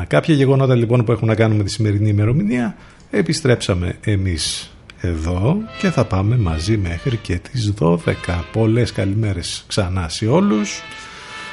1. 0.03 0.05
Κάποια 0.07 0.35
γεγονότα 0.35 0.75
λοιπόν 0.75 1.05
που 1.05 1.13
έχουν 1.13 1.29
να 1.29 1.35
κάνουν 1.35 1.57
με 1.57 1.65
τη 1.65 1.71
σημερινή 1.71 2.09
ημερομηνία 2.09 2.77
επιστρέψαμε 3.11 3.97
εμείς 4.01 4.73
εδώ 5.01 5.57
και 5.81 5.91
θα 5.91 6.05
πάμε 6.05 6.37
μαζί 6.37 6.77
μέχρι 6.77 7.17
και 7.17 7.39
τις 7.39 7.73
12. 7.81 7.97
Πολλές 8.53 8.93
καλημέρες 8.93 9.65
ξανά 9.67 10.09
σε 10.09 10.27
όλους. 10.27 10.83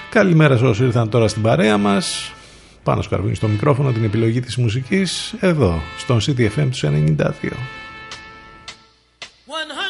Καλημέρα 0.10 0.58
σε 0.58 0.66
όσους 0.66 0.86
ήρθαν 0.86 1.10
τώρα 1.10 1.28
στην 1.28 1.42
παρέα 1.42 1.78
μας. 1.78 2.34
Πάνω 2.84 3.02
σκαρβίνει 3.02 3.36
στο 3.36 3.48
μικρόφωνο 3.48 3.92
την 3.92 4.04
επιλογή 4.04 4.40
της 4.40 4.56
μουσικής 4.58 5.36
εδώ 5.40 5.82
στον 5.98 6.20
CTFM 6.20 6.68
τους 6.70 6.84
92. 6.84 7.85
One 9.46 9.70
hundred. 9.70 9.85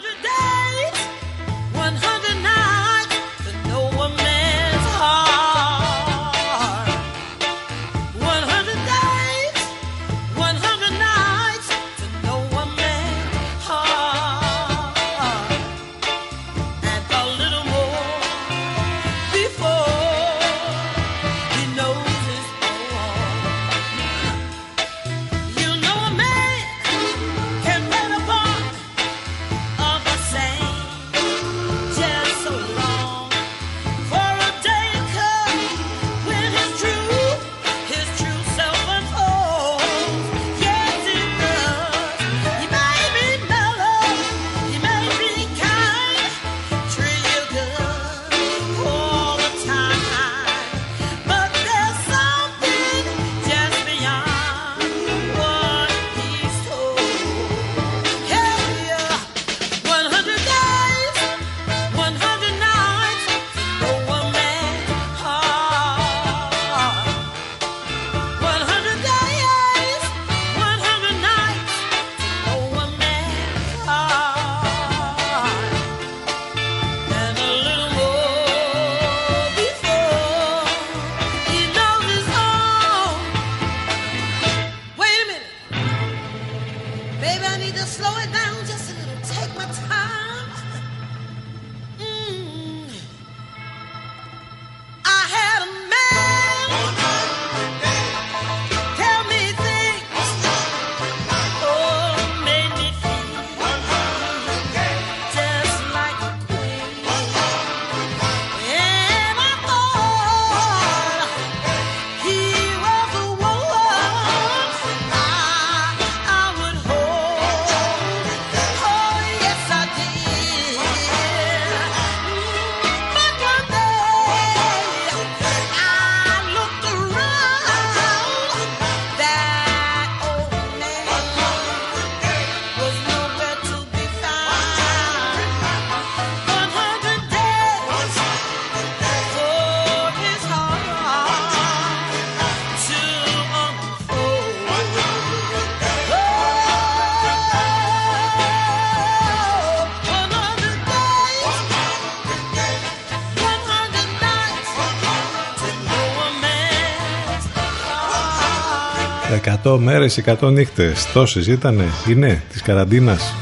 100 159.75 159.79
μέρες, 159.79 160.17
100 160.17 160.51
νύχτες. 160.51 161.11
Τόσες 161.13 161.47
ήτανε, 161.47 161.85
είναι, 162.09 162.43
της 162.51 162.61
καραντίνας. 162.61 163.33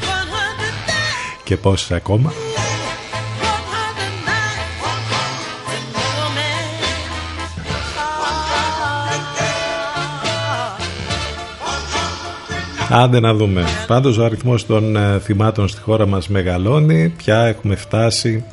Και 1.43 1.57
πόσες 1.57 1.91
ακόμα; 1.91 2.33
Άντε 12.89 13.19
να 13.19 13.33
δούμε. 13.33 13.63
Πάντως 13.87 14.17
ο 14.17 14.23
αριθμός 14.23 14.65
των 14.65 14.95
ε, 14.95 15.19
θυμάτων 15.19 15.67
στη 15.67 15.81
χώρα 15.81 16.05
μας 16.05 16.27
μεγαλώνει. 16.27 17.13
Πια 17.17 17.45
έχουμε 17.45 17.75
φτάσει 17.75 18.43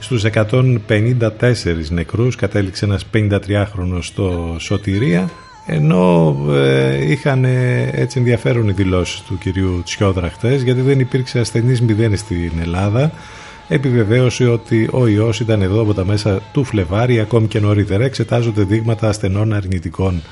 στους 0.00 0.24
154 0.24 1.90
νεκρούς. 1.90 2.36
Κατέληξε 2.36 2.84
ένας 2.84 3.06
53χρονος 3.14 4.00
στο 4.00 4.56
Σωτηρία. 4.58 5.30
Ενώ 5.66 6.36
ε, 6.50 7.10
είχαν 7.10 7.44
έτσι 7.92 8.18
ενδιαφέρον 8.18 8.68
οι 8.68 8.72
δηλώσεις 8.72 9.20
του 9.20 9.38
κυρίου 9.38 9.82
Τσιόδρα 9.84 10.30
χτες, 10.30 10.62
γιατί 10.62 10.80
δεν 10.80 11.00
υπήρξε 11.00 11.38
ασθενής 11.38 11.80
μηδέν 11.80 12.16
στην 12.16 12.52
Ελλάδα. 12.60 13.12
Επιβεβαίωσε 13.68 14.44
ότι 14.44 14.88
ο 14.92 15.06
ιός 15.06 15.40
ήταν 15.40 15.62
εδώ 15.62 15.82
από 15.82 15.94
τα 15.94 16.04
μέσα 16.04 16.40
του 16.52 16.64
Φλεβάρι, 16.64 17.20
ακόμη 17.20 17.46
και 17.46 17.60
νωρίτερα 17.60 18.04
εξετάζονται 18.04 18.62
δείγματα 18.62 19.08
ασθενών 19.08 19.52
αρνητικών 19.52 20.22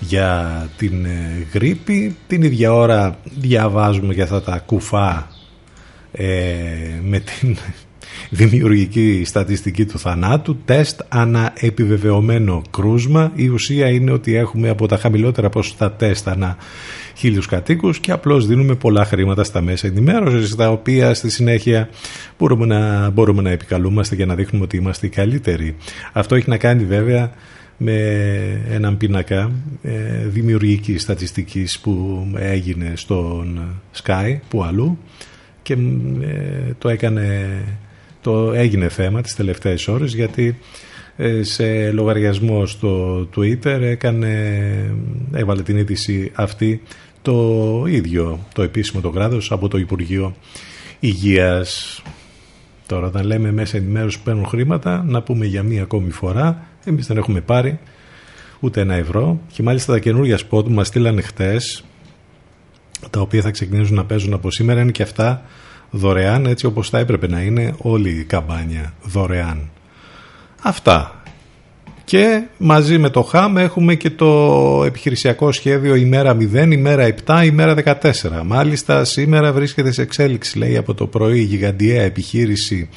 για 0.00 0.68
την 0.76 1.04
ε, 1.04 1.46
γρήπη. 1.52 2.16
Την 2.26 2.42
ίδια 2.42 2.72
ώρα 2.72 3.18
διαβάζουμε 3.24 4.14
για 4.14 4.24
αυτά 4.24 4.42
τα 4.42 4.62
κουφά 4.66 5.28
ε, 6.12 6.26
με 7.02 7.18
την 7.18 7.56
δημιουργική 8.34 9.22
στατιστική 9.24 9.86
του 9.86 9.98
θανάτου, 9.98 10.56
τεστ 10.64 11.00
ανά 11.08 11.52
επιβεβαιωμένο 11.60 12.62
κρούσμα. 12.70 13.32
Η 13.34 13.48
ουσία 13.48 13.88
είναι 13.88 14.10
ότι 14.10 14.34
έχουμε 14.34 14.68
από 14.68 14.86
τα 14.88 14.96
χαμηλότερα 14.96 15.48
ποσοστά 15.48 15.92
τεστ 15.92 16.28
ανά 16.28 16.56
χίλιους 17.16 17.46
κατοίκους 17.46 17.98
και 17.98 18.12
απλώς 18.12 18.46
δίνουμε 18.46 18.74
πολλά 18.74 19.04
χρήματα 19.04 19.44
στα 19.44 19.60
μέσα 19.60 19.86
ενημέρωσης, 19.86 20.54
τα 20.54 20.70
οποία 20.70 21.14
στη 21.14 21.30
συνέχεια 21.30 21.88
μπορούμε 22.38 22.66
να, 22.66 23.10
μπορούμε 23.10 23.42
να 23.42 23.50
επικαλούμαστε 23.50 24.14
για 24.14 24.26
να 24.26 24.34
δείχνουμε 24.34 24.64
ότι 24.64 24.76
είμαστε 24.76 25.06
οι 25.06 25.10
καλύτεροι. 25.10 25.76
Αυτό 26.12 26.34
έχει 26.34 26.48
να 26.50 26.56
κάνει 26.56 26.84
βέβαια 26.84 27.32
με 27.76 27.96
έναν 28.70 28.96
πίνακα 28.96 29.52
ε, 29.82 30.26
δημιουργικής 30.26 31.02
στατιστικής 31.02 31.78
που 31.78 32.26
έγινε 32.36 32.92
στον 32.94 33.60
Sky 34.02 34.36
που 34.48 34.64
αλλού 34.64 34.98
και 35.62 35.72
ε, 35.72 36.72
το 36.78 36.88
έκανε 36.88 37.48
το 38.24 38.52
έγινε 38.52 38.88
θέμα 38.88 39.20
τις 39.20 39.34
τελευταίες 39.34 39.88
ώρες 39.88 40.14
γιατί 40.14 40.58
ε, 41.16 41.42
σε 41.42 41.90
λογαριασμό 41.90 42.66
στο 42.66 43.20
Twitter 43.36 43.80
έκανε, 43.80 44.60
έβαλε 45.32 45.62
την 45.62 45.76
είδηση 45.76 46.30
αυτή 46.34 46.82
το 47.22 47.84
ίδιο 47.88 48.46
το 48.54 48.62
επίσημο 48.62 49.02
το 49.02 49.10
κράτος 49.10 49.52
από 49.52 49.68
το 49.68 49.78
Υπουργείο 49.78 50.36
Υγείας. 51.00 52.02
Τώρα 52.86 53.06
όταν 53.06 53.26
λέμε 53.26 53.52
μέσα 53.52 53.76
ενημέρωση 53.76 54.16
που 54.18 54.24
παίρνουν 54.24 54.46
χρήματα 54.46 55.04
να 55.06 55.22
πούμε 55.22 55.46
για 55.46 55.62
μία 55.62 55.82
ακόμη 55.82 56.10
φορά 56.10 56.66
εμείς 56.84 57.06
δεν 57.06 57.16
έχουμε 57.16 57.40
πάρει 57.40 57.78
ούτε 58.60 58.80
ένα 58.80 58.94
ευρώ. 58.94 59.40
Και 59.52 59.62
μάλιστα 59.62 59.92
τα 59.92 59.98
καινούργια 59.98 60.38
σπότ 60.38 60.66
που 60.66 60.72
μας 60.72 60.86
στείλανε 60.86 61.20
χτες 61.20 61.84
τα 63.10 63.20
οποία 63.20 63.42
θα 63.42 63.50
ξεκινήσουν 63.50 63.96
να 63.96 64.04
παίζουν 64.04 64.32
από 64.32 64.50
σήμερα 64.50 64.80
είναι 64.80 64.90
και 64.90 65.02
αυτά 65.02 65.42
δωρεάν 65.94 66.46
έτσι 66.46 66.66
όπως 66.66 66.88
θα 66.88 66.98
έπρεπε 66.98 67.28
να 67.28 67.40
είναι 67.40 67.74
όλη 67.78 68.10
η 68.10 68.24
καμπάνια 68.24 68.94
δωρεάν. 69.02 69.70
Αυτά. 70.62 71.22
Και 72.04 72.42
μαζί 72.56 72.98
με 72.98 73.10
το 73.10 73.22
ΧΑΜ 73.22 73.56
έχουμε 73.56 73.94
και 73.94 74.10
το 74.10 74.82
επιχειρησιακό 74.86 75.52
σχέδιο 75.52 75.94
ημέρα 75.94 76.36
0, 76.36 76.72
ημέρα 76.72 77.14
7, 77.26 77.42
ημέρα 77.44 77.74
14. 77.84 78.02
Μάλιστα 78.44 79.04
σήμερα 79.04 79.52
βρίσκεται 79.52 79.92
σε 79.92 80.02
εξέλιξη 80.02 80.58
λέει 80.58 80.76
από 80.76 80.94
το 80.94 81.06
πρωί 81.06 81.38
η 81.38 81.42
γιγαντιαία 81.42 82.02
επιχείρηση 82.02 82.88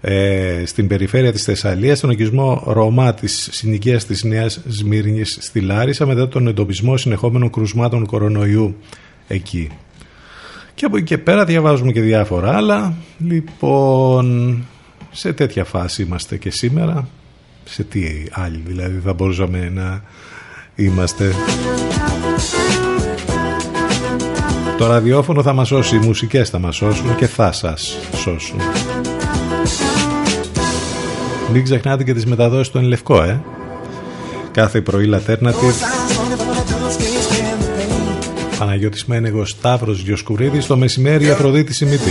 ε, 0.00 0.62
στην 0.66 0.86
περιφέρεια 0.86 1.32
της 1.32 1.44
Θεσσαλίας 1.44 1.98
στον 1.98 2.10
οικισμό 2.10 2.62
Ρωμά 2.66 3.14
της 3.14 3.48
συνοικίας 3.52 4.04
της 4.04 4.24
Νέας 4.24 4.60
Σμύρνης 4.68 5.38
στη 5.40 5.60
Λάρισα 5.60 6.06
μετά 6.06 6.28
τον 6.28 6.46
εντοπισμό 6.46 6.96
συνεχόμενων 6.96 7.50
κρουσμάτων 7.50 8.06
κορονοϊού 8.06 8.76
εκεί. 9.28 9.68
Και 10.74 10.84
από 10.84 10.96
εκεί 10.96 11.06
και 11.06 11.18
πέρα 11.18 11.44
διαβάζουμε 11.44 11.92
και 11.92 12.00
διάφορα 12.00 12.56
άλλα. 12.56 12.94
Λοιπόν, 13.18 14.56
σε 15.10 15.32
τέτοια 15.32 15.64
φάση 15.64 16.02
είμαστε 16.02 16.36
και 16.36 16.50
σήμερα. 16.50 17.08
Σε 17.64 17.82
τι 17.82 18.02
άλλη 18.30 18.62
δηλαδή 18.66 19.00
θα 19.04 19.12
μπορούσαμε 19.12 19.70
να 19.74 20.02
είμαστε. 20.74 21.34
Το 24.78 24.86
ραδιόφωνο 24.86 25.42
θα 25.42 25.52
μας 25.52 25.68
σώσει, 25.68 25.96
οι 25.96 25.98
μουσικές 25.98 26.50
θα 26.50 26.58
μας 26.58 26.76
σώσουν 26.76 27.16
και 27.16 27.26
θα 27.26 27.52
σας 27.52 27.98
σώσουν. 28.14 28.60
Μην 31.52 31.64
ξεχνάτε 31.64 32.04
και 32.04 32.14
τις 32.14 32.26
μεταδόσεις 32.26 32.72
του 32.72 32.80
Λευκό, 32.80 33.22
ε. 33.22 33.42
Κάθε 34.50 34.80
πρωί 34.80 35.10
Alternative 35.12 36.21
Παναγιώτης 38.64 39.04
Μένεγος 39.04 39.50
Σταύρος 39.50 40.02
Διοσκουρίδης 40.02 40.66
το 40.66 40.76
μεσημέρι 40.76 41.30
Αφροδίτη 41.30 41.72
Σιμίτη. 41.72 42.10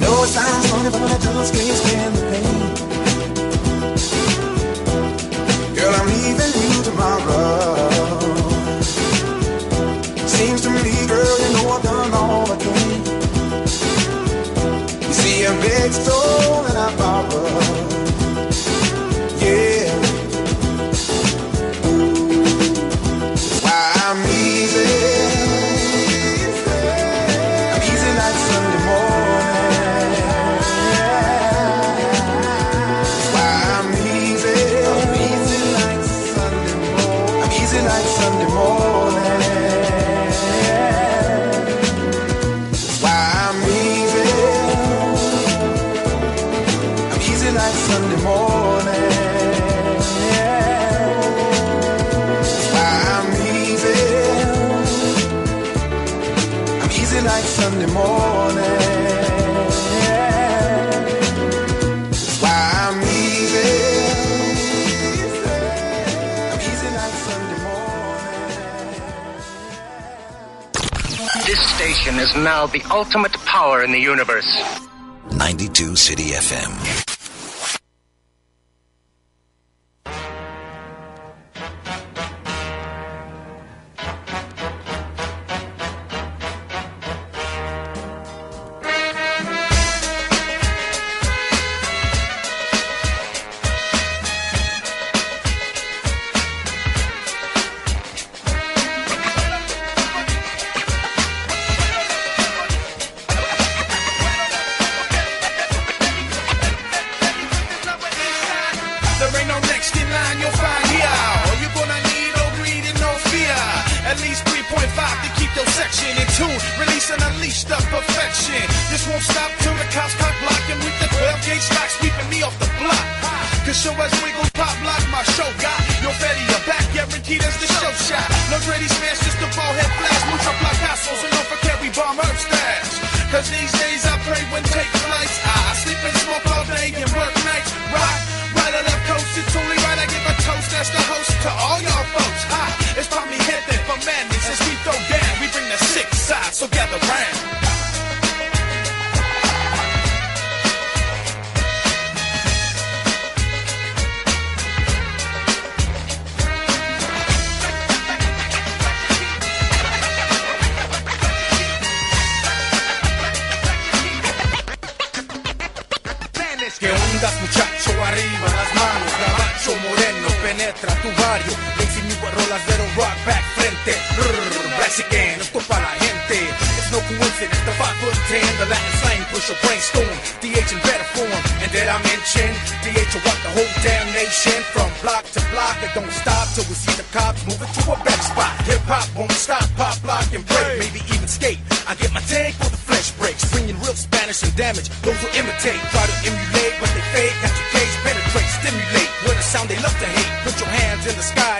No 0.00 0.24
signs, 0.24 0.72
morning, 0.72 0.92
but 0.92 1.23
now 72.44 72.66
the 72.66 72.82
ultimate 72.90 73.32
power 73.46 73.82
in 73.82 73.90
the 73.90 73.98
universe. 73.98 74.46
92 75.32 75.96
City 75.96 76.30
FM. 76.32 77.03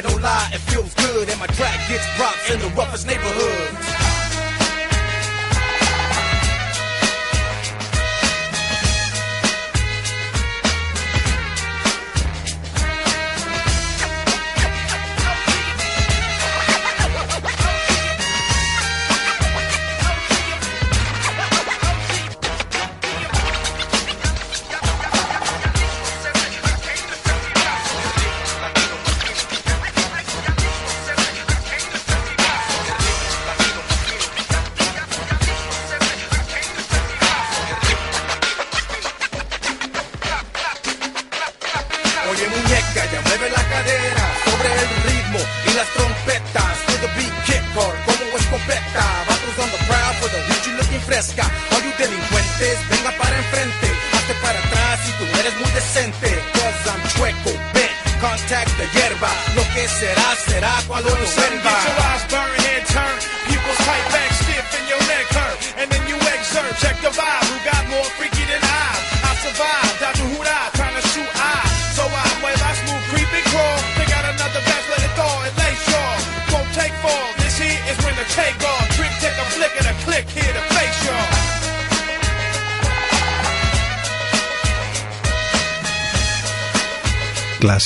don't 0.05 0.23
lie, 0.23 0.51
it 0.53 0.61
feels 0.71 0.93
good, 0.95 1.29
and 1.29 1.41
my 1.41 1.47
track 1.47 1.89
gets 1.89 2.07
props 2.17 2.51
in 2.51 2.61
the 2.61 2.69
roughest 2.77 3.07
neighborhood. 3.07 3.74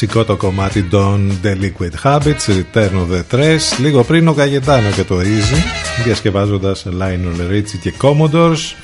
Κλασικό 0.06 0.24
το 0.24 0.36
κομμάτι 0.36 0.82
των 0.82 1.40
The 1.42 1.54
Liquid 1.62 2.02
Habits, 2.02 2.46
Return 2.46 2.90
of 2.92 3.12
the 3.12 3.22
Tres, 3.30 3.58
λίγο 3.80 4.04
πριν 4.04 4.28
ο 4.28 4.32
Καγετάνο 4.32 4.90
και 4.90 5.04
το 5.04 5.18
Easy, 5.18 5.62
διασκευάζοντας 6.04 6.86
Lionel 7.00 7.52
Richie 7.52 7.78
και 7.80 7.92
Commodores. 8.02 8.74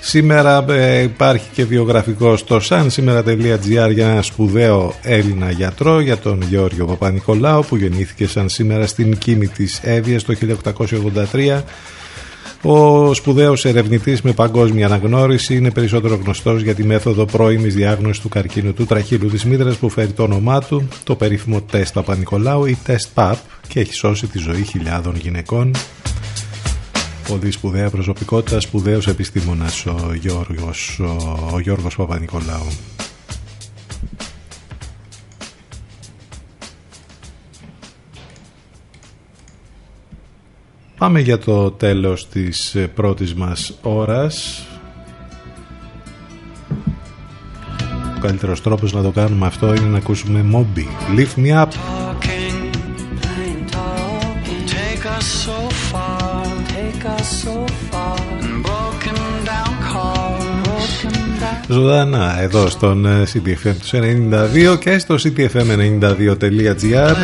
Σήμερα 0.00 0.64
ε, 0.68 1.02
υπάρχει 1.02 1.46
και 1.52 1.64
βιογραφικό 1.64 2.36
στο 2.36 2.60
sansimera.gr 2.68 3.90
για 3.92 4.10
ένα 4.10 4.22
σπουδαίο 4.22 4.94
Έλληνα 5.02 5.50
γιατρό, 5.50 6.00
για 6.00 6.18
τον 6.18 6.42
Γιώργο 6.48 6.84
Παπα-Νικολάου 6.84 7.64
που 7.68 7.76
γεννήθηκε 7.76 8.26
σαν 8.26 8.48
σήμερα 8.48 8.86
στην 8.86 9.18
Κίνη 9.18 9.46
της 9.46 9.80
Εύβοιας 9.82 10.24
το 10.24 10.34
1883 11.32 11.60
ο 12.62 13.14
σπουδαίος 13.14 13.64
ερευνητής 13.64 14.22
με 14.22 14.32
παγκόσμια 14.32 14.86
αναγνώριση 14.86 15.54
είναι 15.54 15.70
περισσότερο 15.70 16.14
γνωστός 16.22 16.62
για 16.62 16.74
τη 16.74 16.84
μέθοδο 16.84 17.24
πρώιμης 17.24 17.74
διάγνωσης 17.74 18.22
του 18.22 18.28
καρκίνου 18.28 18.72
του 18.72 18.86
τραχύλου 18.86 19.28
της 19.28 19.44
μήτρα 19.44 19.76
που 19.80 19.88
φέρει 19.88 20.12
το 20.12 20.22
όνομά 20.22 20.60
του, 20.60 20.88
το 21.04 21.14
περίφημο 21.14 21.60
τεστ 21.60 21.94
Παπα-Νικολάου 21.94 22.64
ή 22.64 22.76
τεστ 22.84 23.08
ΠΑΠ 23.14 23.36
και 23.68 23.80
έχει 23.80 23.94
σώσει 23.94 24.26
τη 24.26 24.38
ζωή 24.38 24.62
χιλιάδων 24.62 25.16
γυναικών. 25.16 25.74
Πολύ 27.28 27.50
σπουδαία 27.50 27.90
προσωπικότητα, 27.90 28.60
σπουδαίος 28.60 29.06
επιστήμονας 29.06 29.86
ο 29.86 30.14
Γιώργος, 30.20 30.98
ο, 31.00 31.48
ο 31.52 31.60
Γιώργος 31.60 31.96
Παπα-Νικολάου. 31.96 32.66
Πάμε 41.00 41.20
για 41.20 41.38
το 41.38 41.70
τέλος 41.70 42.28
της 42.28 42.74
ε, 42.74 42.86
πρώτης 42.86 43.34
μας 43.34 43.72
ώρας. 43.82 44.66
Ο 48.16 48.20
καλύτερος 48.20 48.62
τρόπος 48.62 48.92
να 48.92 49.02
το 49.02 49.10
κάνουμε 49.10 49.46
αυτό 49.46 49.74
είναι 49.74 49.86
να 49.86 49.96
ακούσουμε 49.96 50.44
Moby. 50.52 50.84
Lift 51.18 51.44
me 51.44 51.62
up. 51.62 51.66
Ζωντανά 61.68 62.40
εδώ 62.40 62.68
στον 62.68 63.06
ε, 63.06 63.22
CTFM 63.32 63.74
του 63.90 63.98
92 64.72 64.78
και 64.80 64.98
στο 64.98 65.14
ctfm92.gr 65.14 67.16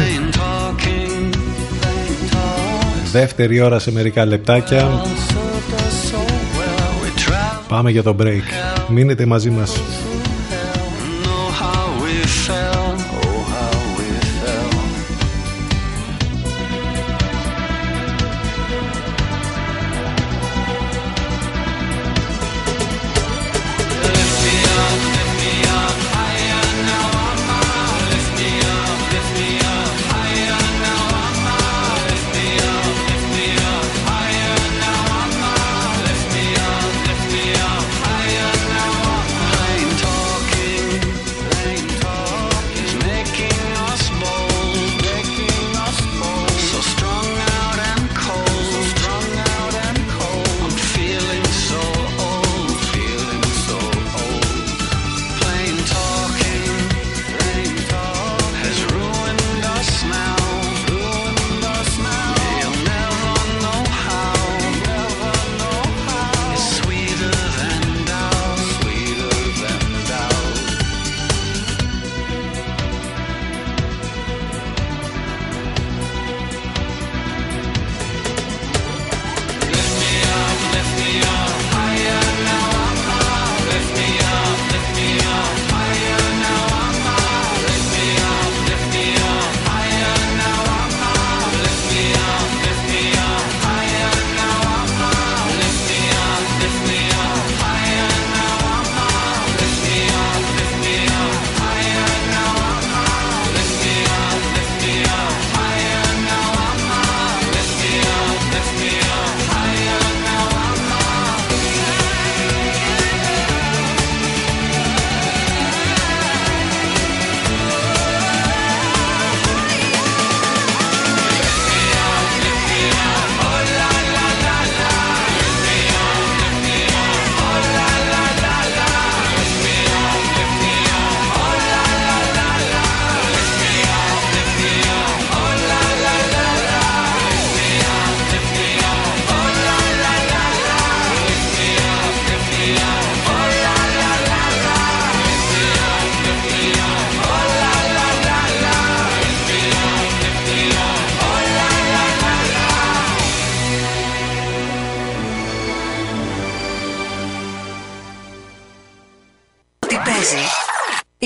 Δεύτερη 3.18 3.60
ώρα 3.60 3.78
σε 3.78 3.92
μερικά 3.92 4.26
λεπτάκια. 4.26 4.88
Πάμε 7.68 7.90
για 7.90 8.02
το 8.02 8.16
break. 8.20 8.42
Μείνετε 8.88 9.26
μαζί 9.26 9.50
μας 9.50 9.80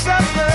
suffer 0.00 0.49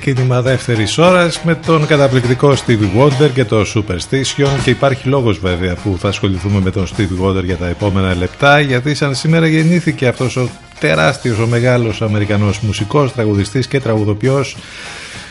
Ξεκίνημα 0.00 0.42
δεύτερης 0.42 0.98
ώρας 0.98 1.42
με 1.44 1.54
τον 1.54 1.86
καταπληκτικό 1.86 2.54
Stevie 2.66 2.98
Wonder 2.98 3.30
και 3.34 3.44
το 3.44 3.64
Superstition 3.74 4.48
και 4.64 4.70
υπάρχει 4.70 5.08
λόγος 5.08 5.38
βέβαια 5.38 5.74
που 5.74 5.96
θα 5.98 6.08
ασχοληθούμε 6.08 6.60
με 6.60 6.70
τον 6.70 6.86
Stevie 6.86 7.24
Wonder 7.24 7.44
για 7.44 7.56
τα 7.56 7.66
επόμενα 7.68 8.14
λεπτά 8.14 8.60
γιατί 8.60 8.94
σαν 8.94 9.14
σήμερα 9.14 9.46
γεννήθηκε 9.46 10.06
αυτός 10.06 10.36
ο 10.36 10.48
τεράστιος, 10.80 11.38
ο 11.38 11.46
μεγάλος 11.46 12.02
Αμερικανός 12.02 12.60
μουσικός, 12.60 13.12
τραγουδιστής 13.12 13.66
και 13.66 13.80
τραγουδοποιός 13.80 14.56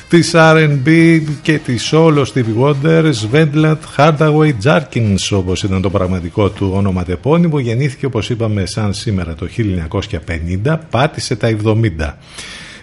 της 0.09 0.31
R&B 0.35 1.21
και 1.41 1.57
της 1.57 1.93
solo 1.93 2.23
Stevie 2.33 2.61
Wonder, 2.61 3.11
Svendland 3.31 3.77
Hardaway 3.97 4.53
Jarkins 4.63 5.29
όπως 5.31 5.63
ήταν 5.63 5.81
το 5.81 5.89
πραγματικό 5.89 6.49
του 6.49 6.71
όνομα 6.75 7.03
τεπώνυμο 7.03 7.59
γεννήθηκε 7.59 8.05
όπως 8.05 8.29
είπαμε 8.29 8.65
σαν 8.65 8.93
σήμερα 8.93 9.35
το 9.35 9.47
1950 10.65 10.77
πάτησε 10.89 11.35
τα 11.35 11.55
70 11.63 12.13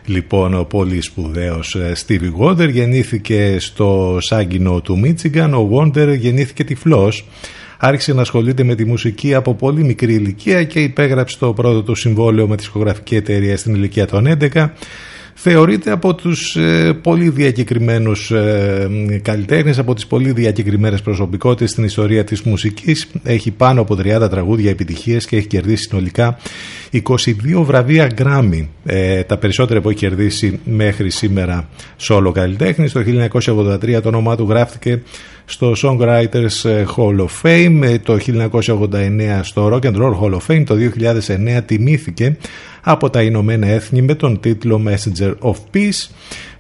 Λοιπόν, 0.07 0.55
ο 0.55 0.65
πολύ 0.65 1.01
σπουδαίος 1.03 1.75
ε, 1.75 1.93
Stevie 2.07 2.33
Wonder 2.41 2.71
γεννήθηκε 2.71 3.57
στο 3.59 4.19
Σάγκινο 4.21 4.81
του 4.81 4.99
Μίτσιγκαν, 4.99 5.55
ο 5.55 5.71
Wonder 5.73 6.17
γεννήθηκε 6.19 6.65
τυφλός. 6.65 7.27
Άρχισε 7.79 8.13
να 8.13 8.21
ασχολείται 8.21 8.65
με 8.65 8.75
τη 8.75 8.85
μουσική 8.85 9.35
από 9.35 9.55
πολύ 9.55 9.85
μικρή 9.85 10.15
ηλικία 10.15 10.65
και 10.65 10.81
υπέγραψε 10.81 11.39
το 11.39 11.53
πρώτο 11.53 11.83
του 11.83 11.95
συμβόλαιο 11.95 12.47
με 12.47 12.57
τη 12.57 12.63
σκογραφική 12.63 13.17
εταιρεία 13.17 13.57
στην 13.57 13.75
ηλικία 13.75 14.07
των 14.07 14.39
11 14.53 14.69
θεωρείται 15.49 15.91
από 15.91 16.15
τους 16.15 16.57
ε, 16.57 16.93
πολύ 17.03 17.29
διακεκριμένους 17.29 18.31
ε, 18.31 19.21
καλλιτέχνες, 19.23 19.79
από 19.79 19.95
τις 19.95 20.07
πολύ 20.07 20.33
διακεκριμένες 20.33 21.03
προσωπικότητες 21.03 21.71
στην 21.71 21.85
ιστορία 21.85 22.25
της 22.25 22.43
μουσικής. 22.43 23.09
Έχει 23.25 23.51
πάνω 23.51 23.81
από 23.81 23.97
30 23.99 24.31
τραγούδια 24.31 24.71
επιτυχίες 24.71 25.27
και 25.27 25.37
έχει 25.37 25.47
κερδίσει 25.47 25.83
συνολικά 25.83 26.39
22 26.93 27.33
βραβεία 27.63 28.11
Grammy. 28.19 28.67
Ε, 28.85 29.23
τα 29.23 29.37
περισσότερα 29.37 29.81
που 29.81 29.89
έχει 29.89 29.99
κερδίσει 29.99 30.61
μέχρι 30.65 31.11
σήμερα 31.11 31.69
solo 32.09 32.31
καλλιτέχνης. 32.33 32.93
Το 32.93 33.01
1983 33.01 34.01
το 34.03 34.09
όνομά 34.09 34.37
του 34.37 34.47
γράφτηκε 34.49 35.03
στο 35.47 35.73
Songwriters 35.83 36.65
ε, 36.65 36.85
Hall 36.97 37.19
of 37.19 37.43
Fame, 37.43 37.81
ε, 37.83 37.99
το 37.99 38.19
1989 38.51 39.41
στο 39.43 39.69
Rock 39.73 39.87
and 39.87 39.97
Roll 39.97 40.15
Hall 40.21 40.33
of 40.33 40.47
Fame, 40.49 40.63
το 40.67 40.75
2009 41.57 41.61
τιμήθηκε 41.67 42.37
από 42.83 43.11
τα 43.11 43.23
Ηνωμένα 43.23 43.67
Έθνη 43.67 44.03
με 44.03 44.15
τον 44.15 44.41
τίτλο 44.41 44.83
Messenger 44.87 45.35
of 45.41 45.55
Peace. 45.75 46.11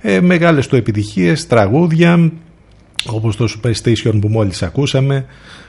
Ε, 0.00 0.20
μεγάλες 0.20 0.66
του 0.66 0.76
επιτυχίες, 0.76 1.46
τραγούδια, 1.46 2.32
όπως 3.06 3.36
το 3.36 3.48
Superstation 3.48 4.18
που 4.20 4.28
μόλις 4.28 4.62
ακούσαμε 4.62 5.26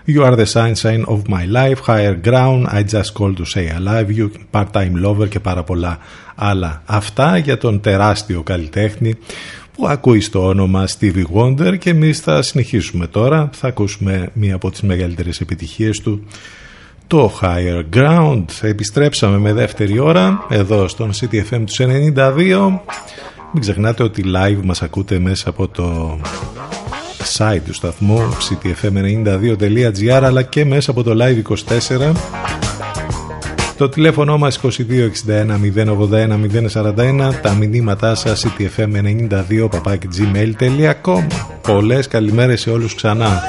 You 0.07 0.23
are 0.23 0.35
the 0.35 0.45
sunshine 0.45 1.03
of 1.05 1.21
my 1.27 1.45
life, 1.45 1.81
Higher 1.87 2.15
Ground, 2.27 2.67
I 2.67 2.83
just 2.83 3.13
called 3.13 3.37
to 3.37 3.45
say 3.45 3.69
I 3.69 3.79
love 3.79 4.09
you, 4.17 4.29
Part-time 4.51 5.05
Lover 5.05 5.29
και 5.29 5.39
πάρα 5.39 5.63
πολλά 5.63 5.97
άλλα. 6.35 6.81
Αυτά 6.85 7.37
για 7.37 7.57
τον 7.57 7.81
τεράστιο 7.81 8.43
καλλιτέχνη 8.43 9.17
που 9.77 9.87
ακούει 9.87 10.21
στο 10.21 10.47
όνομα 10.47 10.87
Stevie 10.87 11.23
Wonder 11.33 11.77
και 11.77 11.89
εμείς 11.89 12.19
θα 12.19 12.41
συνεχίσουμε 12.41 13.07
τώρα, 13.07 13.49
θα 13.53 13.67
ακούσουμε 13.67 14.29
μία 14.33 14.55
από 14.55 14.71
τις 14.71 14.81
μεγαλύτερες 14.81 15.41
επιτυχίες 15.41 15.99
του 15.99 16.23
το 17.07 17.39
Higher 17.41 17.83
Ground. 17.95 18.45
Επιστρέψαμε 18.61 19.37
με 19.37 19.53
δεύτερη 19.53 19.99
ώρα 19.99 20.45
εδώ 20.49 20.87
στον 20.87 21.11
CTFM 21.11 21.63
τους 21.65 21.79
92. 21.79 22.79
Μην 23.51 23.61
ξεχνάτε 23.61 24.03
ότι 24.03 24.23
live 24.25 24.59
μας 24.63 24.81
ακούτε 24.81 25.19
μέσα 25.19 25.49
από 25.49 25.67
το 25.67 26.19
site 27.37 27.61
του 27.65 27.73
σταθμού 27.73 28.19
ctfm92.gr 28.49 30.21
αλλά 30.23 30.41
και 30.41 30.65
μέσα 30.65 30.91
από 30.91 31.03
το 31.03 31.11
live 31.23 31.41
24 32.61 32.66
το 33.77 33.89
τηλέφωνο 33.89 34.37
μας 34.37 34.59
2261 34.63 34.67
081 35.75 36.37
041 36.73 37.31
τα 37.41 37.53
μηνύματά 37.53 38.15
σας 38.15 38.45
ctfm92 38.45 39.67
gmail.com 40.17 41.27
Πολλές 41.61 42.07
καλημέρες 42.07 42.61
σε 42.61 42.69
όλους 42.69 42.95
ξανά 42.95 43.41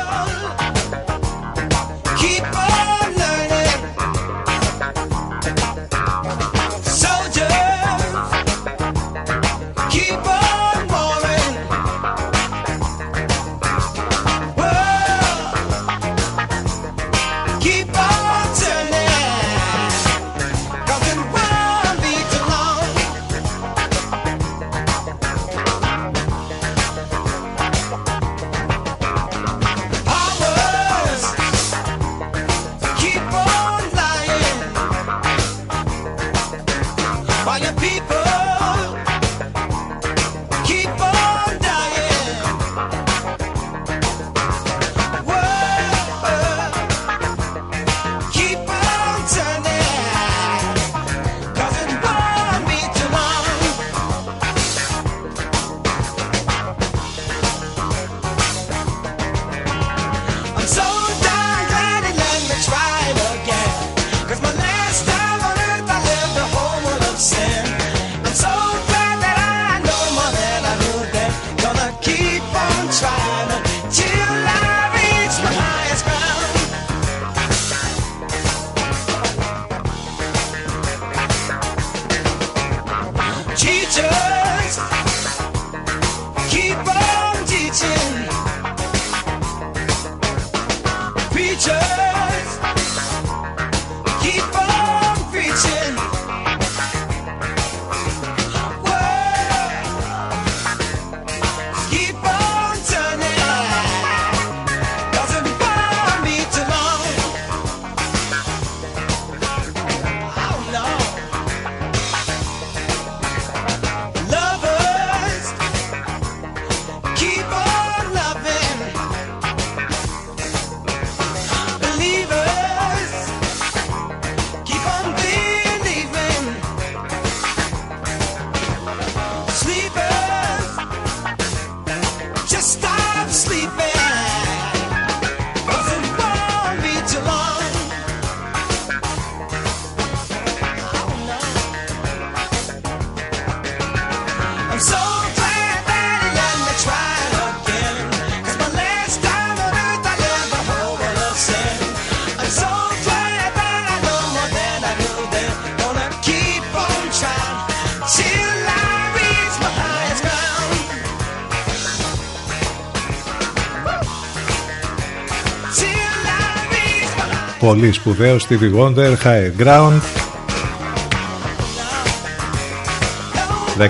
πολύ 167.69 167.93
σπουδαίο 167.93 168.37
Stevie 168.37 168.79
Wonder, 168.79 169.17
High 169.25 169.63
Ground. 169.63 170.01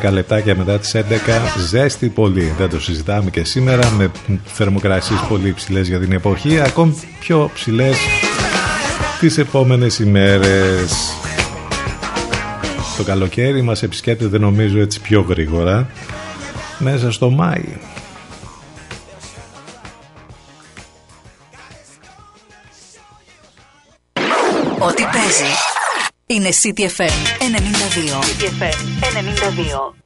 10 0.08 0.12
λεπτάκια 0.12 0.56
μετά 0.56 0.78
τις 0.78 0.94
11 0.94 1.00
ζέστη 1.68 2.08
πολύ. 2.08 2.54
Δεν 2.58 2.68
το 2.68 2.80
συζητάμε 2.80 3.30
και 3.30 3.44
σήμερα 3.44 3.90
με 3.90 4.10
θερμοκρασίες 4.44 5.20
πολύ 5.28 5.52
ψηλές 5.52 5.88
για 5.88 5.98
την 5.98 6.12
εποχή 6.12 6.60
ακόμη 6.60 6.94
πιο 7.20 7.50
ψηλές 7.54 7.96
τις 9.20 9.38
επόμενες 9.38 9.98
ημέρες. 9.98 10.92
Το 12.96 13.02
καλοκαίρι 13.02 13.62
μας 13.62 13.82
επισκέπτεται 13.82 14.38
νομίζω 14.38 14.80
έτσι 14.80 15.00
πιο 15.00 15.20
γρήγορα 15.28 15.90
μέσα 16.78 17.12
στο 17.12 17.30
Μάη 17.30 17.64
είναι 26.37 26.49
CTFM 26.49 27.15
92. 27.39 28.21
CTFM 28.21 28.77
92. 29.01 30.01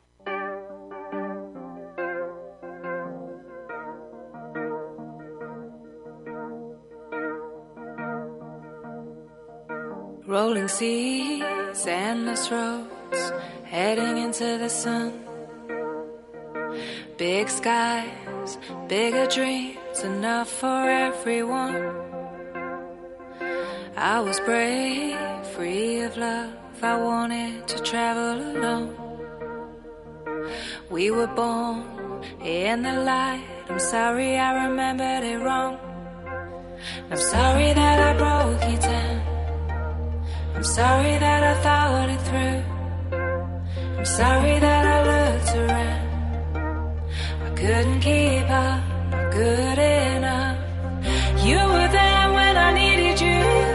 Rolling 10.28 10.68
seas, 10.68 11.88
endless 11.88 12.52
roads, 12.52 13.22
heading 13.64 14.18
into 14.26 14.58
the 14.64 14.68
sun. 14.68 15.14
Big 17.18 17.50
skies, 17.50 18.58
bigger 18.90 19.28
dreams, 19.28 20.00
enough 20.04 20.50
for 20.50 20.90
everyone. 21.08 22.11
I 23.97 24.21
was 24.21 24.41
brave, 24.41 25.19
free 25.49 26.01
of 26.01 26.17
love. 26.17 26.55
I 26.83 26.97
wanted 26.97 27.69
to 27.69 27.79
travel 27.83 28.41
alone. 28.57 28.97
We 30.91 31.11
were 31.11 31.27
born 31.27 32.23
in 32.41 32.83
the 32.83 32.95
light. 33.05 33.45
I'm 33.69 33.79
sorry 33.79 34.39
I 34.39 34.67
remembered 34.67 35.25
it 35.25 35.39
wrong. 35.39 35.79
I'm 37.11 37.19
sorry 37.19 37.75
that 37.75 37.99
I 38.01 38.13
broke 38.17 38.71
you 38.71 38.79
down. 38.79 39.21
I'm 40.55 40.65
sorry 40.65 41.19
that 41.19 41.43
I 41.45 41.55
thought 41.63 42.09
it 42.09 42.23
through. 42.29 43.19
I'm 43.99 44.05
sorry 44.07 44.59
that 44.59 44.87
I 44.87 44.99
looked 45.13 45.55
around. 45.55 46.07
I 47.45 47.51
couldn't 47.51 48.01
keep 48.01 48.49
up, 48.51 48.83
good 49.33 49.79
enough. 49.79 50.59
You 51.45 51.59
were 51.59 51.89
there 51.89 52.33
when 52.33 52.57
I 52.57 52.73
needed 52.73 53.21
you. 53.21 53.72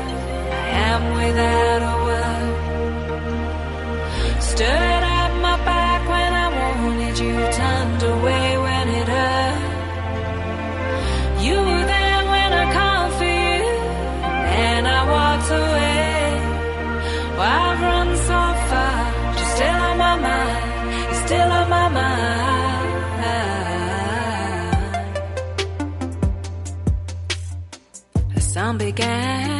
Am 0.90 1.04
without 1.22 1.82
a 1.92 1.96
word. 2.08 2.52
Stood 4.52 5.02
at 5.20 5.32
my 5.46 5.56
back 5.70 6.02
when 6.14 6.32
I 6.46 6.48
wanted 6.58 7.16
you, 7.24 7.36
turned 7.60 8.02
away 8.14 8.48
when 8.66 8.86
it 9.00 9.08
hurt. 9.16 9.62
You 11.46 11.56
were 11.68 11.86
there 11.94 12.22
when 12.34 12.50
I 12.64 12.66
called 12.78 13.12
for 13.20 13.32
you, 13.44 13.64
and 14.68 14.84
I 14.98 15.00
walked 15.16 15.50
away. 15.62 16.26
Well, 17.38 17.62
I've 17.70 17.82
run 17.88 18.10
so 18.30 18.42
far, 18.70 18.98
you're 19.38 19.52
still 19.56 19.80
on 19.90 19.96
my 20.06 20.16
mind, 20.28 20.66
you're 21.10 21.24
still 21.28 21.52
on 21.60 21.68
my 21.78 21.88
mind. 22.00 22.28
Sun 28.58 28.78
began 28.80 29.57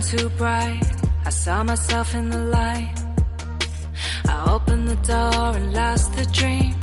too 0.00 0.28
bright. 0.30 0.80
I 1.24 1.30
saw 1.30 1.62
myself 1.62 2.14
in 2.14 2.30
the 2.30 2.38
light. 2.38 2.94
I 4.26 4.44
opened 4.54 4.88
the 4.88 4.96
door 4.96 5.56
and 5.58 5.72
lost 5.74 6.14
the 6.16 6.24
dream. 6.26 6.74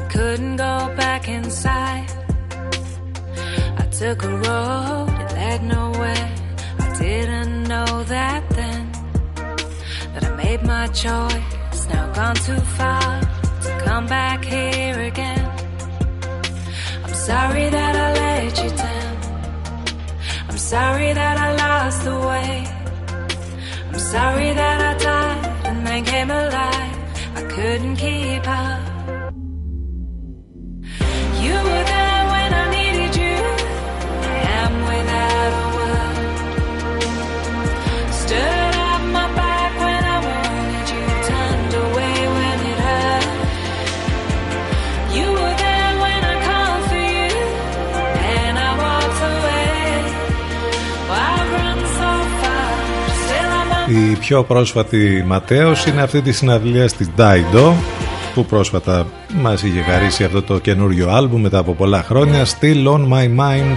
I 0.00 0.08
couldn't 0.08 0.56
go 0.56 0.94
back 0.96 1.28
inside. 1.28 2.10
I 3.82 3.84
took 4.00 4.24
a 4.24 4.34
road 4.46 5.08
that 5.18 5.32
led 5.34 5.62
nowhere. 5.64 6.28
I 6.80 6.98
didn't 6.98 7.64
know 7.64 8.02
that 8.04 8.42
then. 8.50 8.90
That 10.12 10.24
I 10.24 10.34
made 10.34 10.62
my 10.64 10.86
choice, 10.88 11.86
now 11.90 12.12
gone 12.14 12.36
too 12.36 12.62
far 12.78 13.20
to 13.64 13.82
come 13.84 14.06
back 14.06 14.44
here 14.44 15.00
again. 15.02 15.44
I'm 17.04 17.14
sorry 17.14 17.68
that 17.68 17.94
I 17.96 18.08
let 18.14 18.64
you 18.64 18.70
down. 18.70 19.07
Sorry 20.68 21.14
that 21.14 21.38
I 21.38 21.50
lost 21.64 22.04
the 22.04 22.14
way. 22.28 22.66
I'm 23.88 23.98
sorry 23.98 24.52
that 24.52 24.78
I 24.90 25.02
died 25.02 25.66
and 25.66 25.86
then 25.86 26.04
came 26.04 26.30
alive. 26.30 26.96
I 27.36 27.42
couldn't 27.54 27.96
keep 27.96 28.46
up. 28.46 29.32
You 31.42 31.54
were 31.68 31.87
Η 53.98 54.16
πιο 54.20 54.42
πρόσφατη 54.42 55.24
Ματέος 55.26 55.86
είναι 55.86 56.02
αυτή 56.02 56.20
τη 56.20 56.32
συναυλία 56.32 56.88
της 56.88 57.10
Dido 57.16 57.72
που 58.34 58.44
πρόσφατα 58.44 59.06
μας 59.40 59.62
είχε 59.62 59.80
χαρίσει 59.80 60.24
αυτό 60.24 60.42
το 60.42 60.58
καινούριο 60.58 61.10
άλμπου 61.10 61.38
μετά 61.38 61.58
από 61.58 61.72
πολλά 61.72 62.02
χρόνια 62.02 62.44
Still 62.44 62.86
on 62.86 63.08
my 63.08 63.38
mind. 63.38 63.76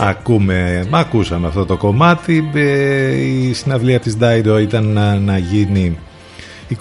Ακούμε, 0.00 0.88
ακούσαμε 0.90 1.46
αυτό 1.46 1.66
το 1.66 1.76
κομμάτι. 1.76 2.50
Ε, 2.54 3.10
η 3.10 3.52
συναυλία 3.52 4.00
της 4.00 4.16
Dido 4.20 4.58
ήταν 4.60 4.86
να, 4.86 5.14
να 5.14 5.38
γίνει 5.38 5.98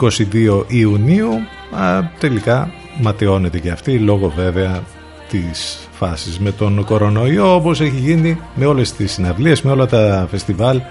22 0.01 0.63
Ιουνίου. 0.67 1.31
Α, 1.71 2.01
τελικά 2.19 2.71
ματαιώνεται 3.01 3.59
και 3.59 3.71
αυτή 3.71 3.91
λόγω 3.91 4.33
βέβαια 4.35 4.83
της 5.29 5.79
φάσης 5.91 6.39
με 6.39 6.51
τον 6.51 6.83
κορονοϊό 6.85 7.55
όπως 7.55 7.81
έχει 7.81 7.97
γίνει 7.97 8.39
με 8.55 8.65
όλες 8.65 8.91
τις 8.91 9.11
συναυλίες, 9.11 9.61
με 9.61 9.71
όλα 9.71 9.85
τα 9.85 10.27
φεστιβάλ 10.31 10.81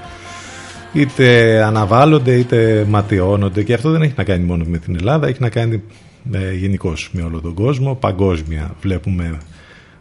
είτε 1.01 1.63
αναβάλλονται 1.63 2.35
είτε 2.35 2.87
ματαιώνονται 2.89 3.63
και 3.63 3.75
αυτό 3.75 3.91
δεν 3.91 4.03
έχει 4.03 4.15
να 4.17 4.25
κάνει 4.25 4.45
μόνο 4.45 4.65
με 4.65 4.79
την 4.79 4.97
Ελλάδα 4.97 5.27
έχει 5.27 5.41
να 5.41 5.49
κάνει 5.49 5.83
ε, 6.33 6.55
γενικώ 6.55 6.95
με 7.13 7.23
όλο 7.23 7.41
τον 7.41 7.55
κόσμο. 7.55 7.95
Παγκόσμια 7.95 8.75
βλέπουμε 8.81 9.39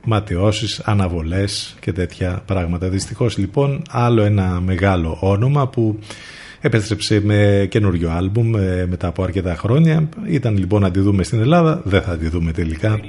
ματαιώσεις, 0.03 0.79
αναβολές 0.79 1.75
και 1.79 1.91
τέτοια 1.91 2.41
πράγματα. 2.45 2.89
Δυστυχώς 2.89 3.37
λοιπόν 3.37 3.81
άλλο 3.89 4.21
ένα 4.21 4.61
μεγάλο 4.65 5.17
όνομα 5.19 5.67
που 5.67 5.99
επέστρεψε 6.61 7.21
με 7.23 7.67
καινούριο 7.69 8.09
άλμπουμ 8.09 8.55
ε, 8.55 8.85
μετά 8.89 9.07
από 9.07 9.23
αρκετά 9.23 9.55
χρόνια 9.55 10.09
ήταν 10.27 10.57
λοιπόν 10.57 10.81
να 10.81 10.91
τη 10.91 10.99
δούμε 10.99 11.23
στην 11.23 11.39
Ελλάδα 11.39 11.81
δεν 11.83 12.01
θα 12.01 12.17
τη 12.17 12.29
δούμε 12.29 12.51
τελικά 12.51 12.99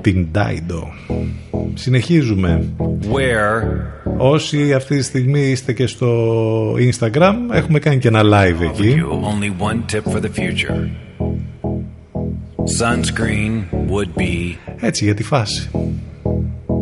την 0.00 0.26
Dido 0.34 0.82
συνεχίζουμε 1.74 2.68
Where; 3.12 3.62
Όσοι 4.16 4.74
αυτή 4.74 4.96
τη 4.96 5.02
στιγμή 5.02 5.40
είστε 5.40 5.72
και 5.72 5.86
στο 5.86 6.72
Instagram, 6.72 7.34
έχουμε 7.52 7.78
κάνει 7.78 7.98
και 7.98 8.08
ένα 8.08 8.22
live 8.24 8.60
εκεί. 8.60 8.94
you 8.96 9.10
only 9.10 9.62
one 9.62 9.82
tip 9.92 10.12
for 10.12 10.20
the 10.20 10.30
future. 10.40 10.88
Sunscreen 12.78 13.52
would 13.90 14.14
be 14.16 14.56
Έτσι 14.80 15.04
για 15.04 15.14
τη 15.14 15.22
φάση. 15.22 15.70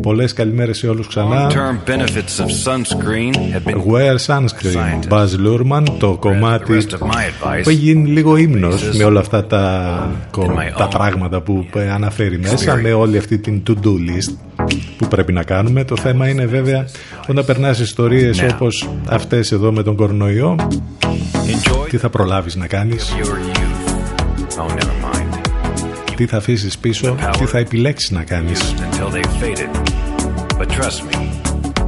Πολλές 0.06 0.32
καλημέρες 0.32 0.78
σε 0.78 0.88
όλους 0.88 1.06
ξανά. 1.08 1.50
long-term 1.50 1.88
benefits 1.90 2.44
of 2.44 2.48
sunscreen 2.64 3.34
have 3.34 3.64
been 3.72 3.92
Wear 3.92 4.16
sunscreen. 4.26 5.08
Buzz 5.08 5.28
Lurman, 5.46 5.82
το 5.98 6.10
the 6.12 6.18
κομμάτι 6.18 6.72
rest 6.78 6.94
of 6.94 6.98
my 7.06 7.10
advice. 7.10 7.62
που 7.62 7.68
έχει 7.70 7.78
γίνει 7.78 8.08
λίγο 8.08 8.36
ύμνος 8.36 8.82
με 8.96 9.04
όλα 9.04 9.20
αυτά 9.20 9.44
τα, 9.46 10.16
κο- 10.30 10.52
τα 10.78 10.88
πράγματα 10.88 11.40
που 11.40 11.66
ε, 11.74 11.90
αναφέρει 11.90 12.38
μέσα, 12.38 12.76
με 12.76 12.92
όλη 12.92 13.18
αυτή 13.18 13.38
την 13.38 13.62
to-do 13.68 13.88
list 13.88 14.34
που 14.96 15.08
πρέπει 15.08 15.32
να 15.32 15.42
κάνουμε. 15.42 15.84
Το 15.84 15.96
θέμα 15.96 16.28
είναι 16.28 16.46
βέβαια 16.46 16.84
όταν 17.28 17.44
περνάς 17.44 17.78
ιστορίες 17.80 18.42
Now. 18.42 18.48
όπως 18.54 18.88
αυτές 19.08 19.52
εδώ 19.52 19.72
με 19.72 19.82
τον 19.82 19.96
κορονοϊό, 19.96 20.56
Enjoy 21.32 21.88
τι 21.90 21.96
θα 21.96 22.08
προλάβεις 22.10 22.56
να 22.56 22.66
κάνεις; 22.66 23.14
your 23.18 23.24
youth. 23.24 23.94
Oh, 24.58 24.68
never 24.68 25.04
mind. 25.04 25.05
τι 26.15 26.25
θα 26.25 26.37
αφήσει 26.37 26.79
πίσω, 26.79 27.17
τι 27.37 27.45
θα 27.45 27.57
επιλέξει 27.57 28.13
να 28.13 28.23
κάνεις. 28.23 28.59
Until 28.59 29.09
they've 29.09 29.35
faded. 29.41 29.69
But 30.59 30.69
trust 30.69 30.99
me, 31.09 31.19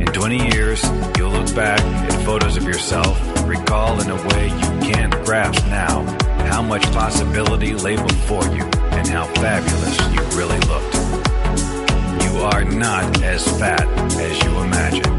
in 0.04 0.08
20 0.08 0.38
years, 0.56 0.80
you'll 1.16 1.36
look 1.40 1.50
back 1.56 1.82
at 2.08 2.14
photos 2.30 2.56
of 2.60 2.64
yourself, 2.64 3.16
recall 3.56 3.94
in 4.04 4.10
a 4.18 4.20
way 4.30 4.44
you 4.64 4.72
can't 4.92 5.14
grasp 5.26 5.62
now 5.84 5.96
how 6.52 6.62
much 6.62 6.84
possibility 7.02 7.72
lay 7.88 7.98
before 8.12 8.46
you 8.58 8.66
and 8.98 9.06
how 9.16 9.26
fabulous 9.44 9.96
you 10.14 10.22
really 10.40 10.62
looked. 10.72 10.96
You 12.26 12.34
are 12.52 12.64
not 12.86 13.06
as 13.34 13.42
fat 13.60 13.86
as 14.28 14.34
you 14.44 14.52
imagine. 14.68 15.14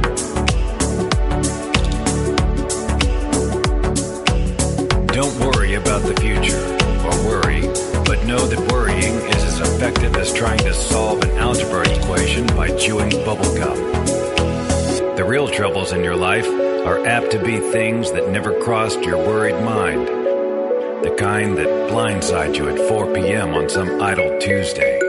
Don't 5.19 5.35
worry 5.47 5.73
about 5.83 6.03
the 6.11 6.17
future 6.25 6.65
or 7.07 7.15
or 7.15 7.27
worry, 7.27 7.63
but 8.10 8.26
know 8.26 8.48
that 8.48 8.72
worrying 8.72 9.14
is 9.14 9.44
as 9.44 9.60
effective 9.60 10.16
as 10.16 10.34
trying 10.34 10.58
to 10.58 10.74
solve 10.74 11.22
an 11.22 11.30
algebra 11.38 11.88
equation 11.88 12.44
by 12.48 12.68
chewing 12.76 13.12
bubblegum. 13.12 13.78
The 15.16 15.24
real 15.24 15.48
troubles 15.48 15.92
in 15.92 16.04
your 16.04 16.16
life 16.16 16.48
are 16.48 17.06
apt 17.06 17.30
to 17.34 17.46
be 17.46 17.60
things 17.60 18.12
that 18.14 18.32
never 18.32 18.60
crossed 18.62 19.04
your 19.04 19.18
worried 19.18 19.64
mind. 19.64 20.08
The 20.08 21.16
kind 21.20 21.56
that 21.60 21.68
blindside 21.92 22.56
you 22.56 22.68
at 22.68 22.80
4 22.90 23.14
p.m. 23.14 23.54
on 23.54 23.70
some 23.70 24.02
idle 24.02 24.40
Tuesday. 24.40 25.09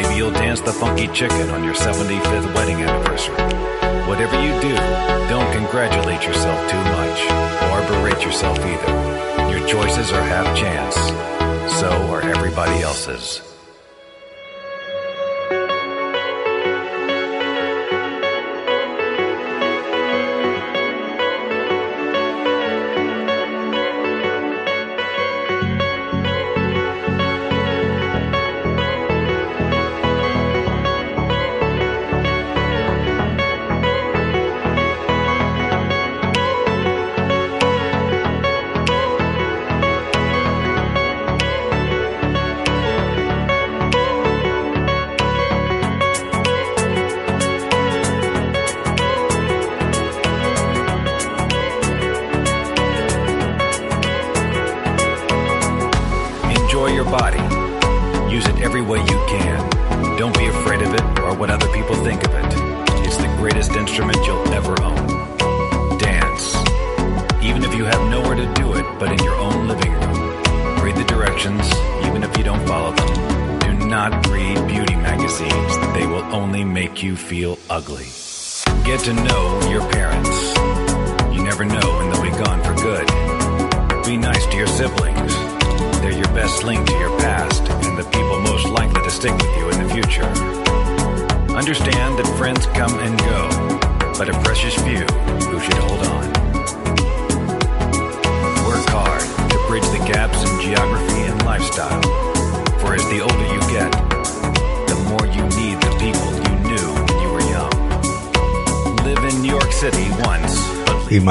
Maybe 0.00 0.14
you'll 0.14 0.30
dance 0.30 0.62
the 0.62 0.72
funky 0.72 1.08
chicken 1.08 1.50
on 1.50 1.62
your 1.62 1.74
75th 1.74 2.54
wedding 2.54 2.76
anniversary. 2.76 3.36
Whatever 4.08 4.40
you 4.42 4.58
do, 4.62 4.74
don't 5.28 5.52
congratulate 5.52 6.24
yourself 6.24 6.70
too 6.70 6.78
much 6.78 7.20
or 7.68 7.86
berate 7.86 8.24
yourself 8.24 8.58
either. 8.60 9.50
Your 9.50 9.66
choices 9.68 10.10
are 10.10 10.22
half 10.22 10.56
chance. 10.56 10.96
So 11.78 11.90
are 12.10 12.22
everybody 12.22 12.80
else's. 12.80 13.49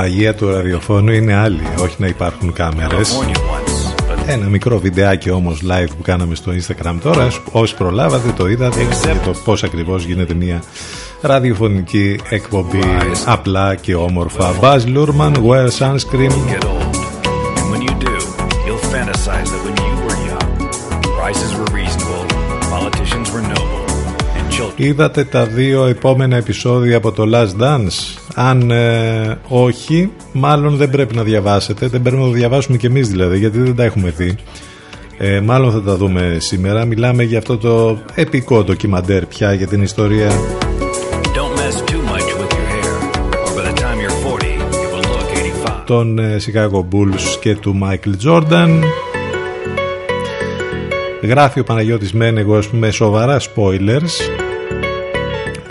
Μαγεία 0.10 0.36
του 0.36 0.50
ραδιοφώνου 0.50 1.12
είναι 1.12 1.34
άλλη, 1.34 1.62
όχι 1.82 1.96
να 1.98 2.08
υπάρχουν 2.08 2.54
κάμερες. 2.54 3.20
California 3.20 3.36
once, 3.36 4.12
but 4.12 4.18
Ένα 4.28 4.46
μικρό 4.46 4.80
βιντεάκι 4.80 5.30
όμως 5.30 5.62
live 5.70 5.90
που 5.98 6.02
κάναμε 6.02 6.36
στο 6.36 6.52
Instagram 6.52 6.96
τώρα, 7.02 7.28
όσοι 7.52 7.76
προλάβατε 7.76 8.34
το 8.38 8.48
είδατε 8.48 8.82
για 8.82 9.16
το 9.26 9.32
πώς 9.44 9.64
ακριβώς 9.64 10.04
γίνεται 10.04 10.34
μια 10.34 10.64
ραδιοφωνική 11.22 12.20
εκπομπή 12.30 12.84
απλά 13.26 13.76
και 13.76 13.96
όμορφα. 13.96 14.54
Buzz 14.62 14.82
Lurman, 14.96 15.34
Wear 15.34 15.70
Sunscreen, 15.80 16.34
get 16.52 16.66
old. 16.66 16.96
And 17.60 17.68
when 17.72 17.82
you 17.88 17.94
do, 18.08 18.16
you'll 18.66 18.86
fantasize 18.96 19.48
that 19.54 19.62
when 19.66 19.76
you 19.86 19.94
were 20.06 20.20
young, 20.32 20.52
prices 21.20 21.52
were 21.58 21.70
reasonable, 21.80 22.24
politicians 22.76 23.28
were 23.34 23.44
noble, 23.56 23.86
and 24.38 24.46
children 24.52 24.74
Είδατε 24.88 25.24
τα 25.24 25.46
δύο 25.46 25.86
επόμενα 25.86 26.36
επεισόδια 26.36 26.98
από 26.98 27.12
το 27.12 27.24
Last 27.34 27.62
Dance. 27.62 28.19
Αν 28.36 28.72
ε, 28.72 29.38
όχι, 29.48 30.12
μάλλον 30.32 30.76
δεν 30.76 30.90
πρέπει 30.90 31.16
να 31.16 31.24
διαβάσετε. 31.24 31.88
Δεν 31.88 32.02
πρέπει 32.02 32.18
να 32.18 32.24
το 32.24 32.32
διαβάσουμε 32.32 32.78
κι 32.78 32.86
εμείς 32.86 33.10
δηλαδή, 33.10 33.38
γιατί 33.38 33.60
δεν 33.60 33.76
τα 33.76 33.84
έχουμε 33.84 34.14
δει. 34.18 34.36
Ε, 35.18 35.40
μάλλον 35.40 35.72
θα 35.72 35.82
τα 35.82 35.96
δούμε 35.96 36.38
σήμερα. 36.40 36.86
Μιλάμε 36.86 37.24
για 37.24 37.38
αυτό 37.38 37.58
το 37.58 37.98
επικό 38.16 38.64
ντοκιμαντέρ 38.64 39.26
πια 39.26 39.54
για 39.54 39.68
την 39.68 39.82
ιστορία 39.82 40.32
don't 41.40 41.56
mess 41.62 41.76
too 41.92 42.02
much 42.12 42.28
with 42.40 42.52
your 42.58 42.68
hair, 42.74 42.94
or 43.44 43.52
by 43.56 43.64
the 43.70 43.76
time 43.84 43.98
you're 44.04 44.18
40, 44.24 44.48
it 44.48 44.92
will 44.94 45.06
look 45.14 45.30
85. 45.66 45.84
των 45.86 46.20
ε, 46.20 46.38
Chicago 46.46 46.80
Bulls 46.92 47.38
και 47.40 47.56
του 47.56 47.80
Michael 47.84 48.28
Jordan. 48.28 48.82
Γράφει 51.22 51.60
ο 51.60 51.64
Παναγιώτης 51.64 52.14
Μένεγος 52.14 52.72
με 52.72 52.92
σοβαρά 52.92 53.40
spoilers 53.40 54.49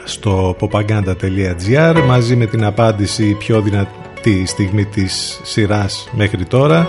στο 0.08 0.56
popaganda.gr 0.60 2.02
μαζί 2.06 2.36
με 2.36 2.46
την 2.46 2.64
απάντηση 2.64 3.28
η 3.28 3.34
πιο 3.34 3.60
δυνατή 3.60 4.46
στιγμή 4.46 4.84
της 4.84 5.40
σειράς 5.42 6.08
μέχρι 6.12 6.44
τώρα. 6.44 6.88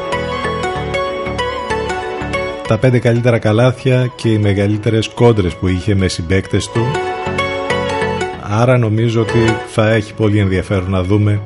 Τα 2.68 2.78
πέντε 2.78 3.00
καλύτερα 3.00 3.38
καλάθια 3.38 4.12
και 4.16 4.30
οι 4.30 4.38
μεγαλύτερες 4.38 5.08
κόντρες 5.08 5.56
που 5.56 5.68
είχε 5.68 5.96
με 5.96 6.08
συμπαίκτες 6.08 6.68
του 6.68 6.86
άρα 8.50 8.78
νομίζω 8.78 9.22
ότι 9.22 9.40
θα 9.68 9.90
έχει 9.90 10.14
πολύ 10.14 10.40
ενδιαφέρον 10.40 10.90
να 10.90 11.04
δούμε 11.04 11.42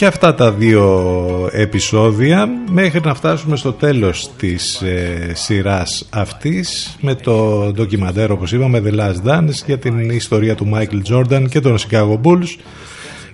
και 0.00 0.06
αυτά 0.06 0.34
τα 0.34 0.52
δύο 0.52 1.48
επεισόδια 1.52 2.48
μέχρι 2.70 3.00
να 3.04 3.14
φτάσουμε 3.14 3.56
στο 3.56 3.72
τέλος 3.72 4.30
της 4.36 4.80
ε, 4.82 5.32
σειράς 5.34 6.06
αυτής 6.10 6.96
με 7.00 7.14
το 7.14 7.66
ντοκιμαντέρ 7.72 8.30
όπως 8.30 8.52
είπαμε 8.52 8.82
The 8.84 8.94
Last 8.94 9.28
Dance 9.28 9.64
για 9.66 9.78
την 9.78 10.10
ιστορία 10.10 10.54
του 10.54 10.70
Michael 10.74 11.12
Jordan 11.12 11.44
και 11.48 11.60
των 11.60 11.76
Chicago 11.78 12.20
Bulls 12.22 12.58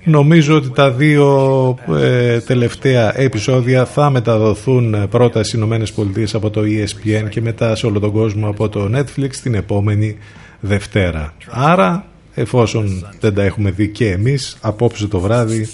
Νομίζω 0.05 0.57
ότι 0.57 0.71
τα 0.71 0.91
δύο 0.91 1.79
ε, 2.01 2.41
τελευταία 2.41 3.21
επεισόδια 3.21 3.85
θα 3.85 4.11
μεταδοθούν 4.11 5.09
πρώτα 5.09 5.43
στις 5.43 5.53
Ηνωμένες 5.55 5.93
Πολιτείες 5.93 6.35
από 6.35 6.51
το 6.51 6.61
ESPN 6.61 7.29
και 7.29 7.41
μετά 7.41 7.75
σε 7.75 7.87
όλο 7.87 8.01
τον 8.01 8.13
κόσμο 8.13 8.49
από 8.49 8.69
το 8.69 8.91
Netflix 8.95 9.35
την 9.43 9.55
επόμενη 9.55 10.17
Δευτέρα. 10.61 11.35
Άρα 11.51 12.07
εφόσον 12.35 13.07
δεν 13.21 13.35
τα 13.35 13.43
έχουμε 13.43 13.71
δει 13.71 13.89
και 13.89 14.11
εμείς 14.11 14.57
απόψε 14.61 15.07
το 15.07 15.21
βράδυ 15.21 15.69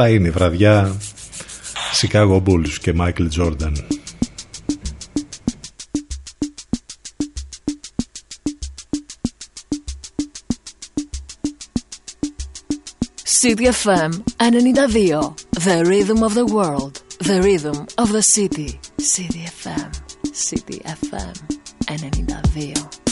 θα 0.00 0.08
είναι 0.08 0.28
η 0.28 0.30
βραδιά 0.30 0.96
Chicago 2.00 2.42
Bulls 2.44 2.72
και 2.80 2.94
Michael 2.98 3.28
Jordan. 3.38 3.72
CDFM 13.40 14.12
92. 14.36 15.34
The 15.64 15.84
rhythm 15.84 16.22
of 16.22 16.34
the 16.34 16.46
world. 16.56 17.02
The 17.18 17.40
rhythm 17.42 17.86
of 17.96 18.12
the 18.12 18.22
city. 18.22 18.80
CDFM. 19.12 19.90
CDFM 20.44 21.34
92. 21.86 22.28
92. 22.64 23.07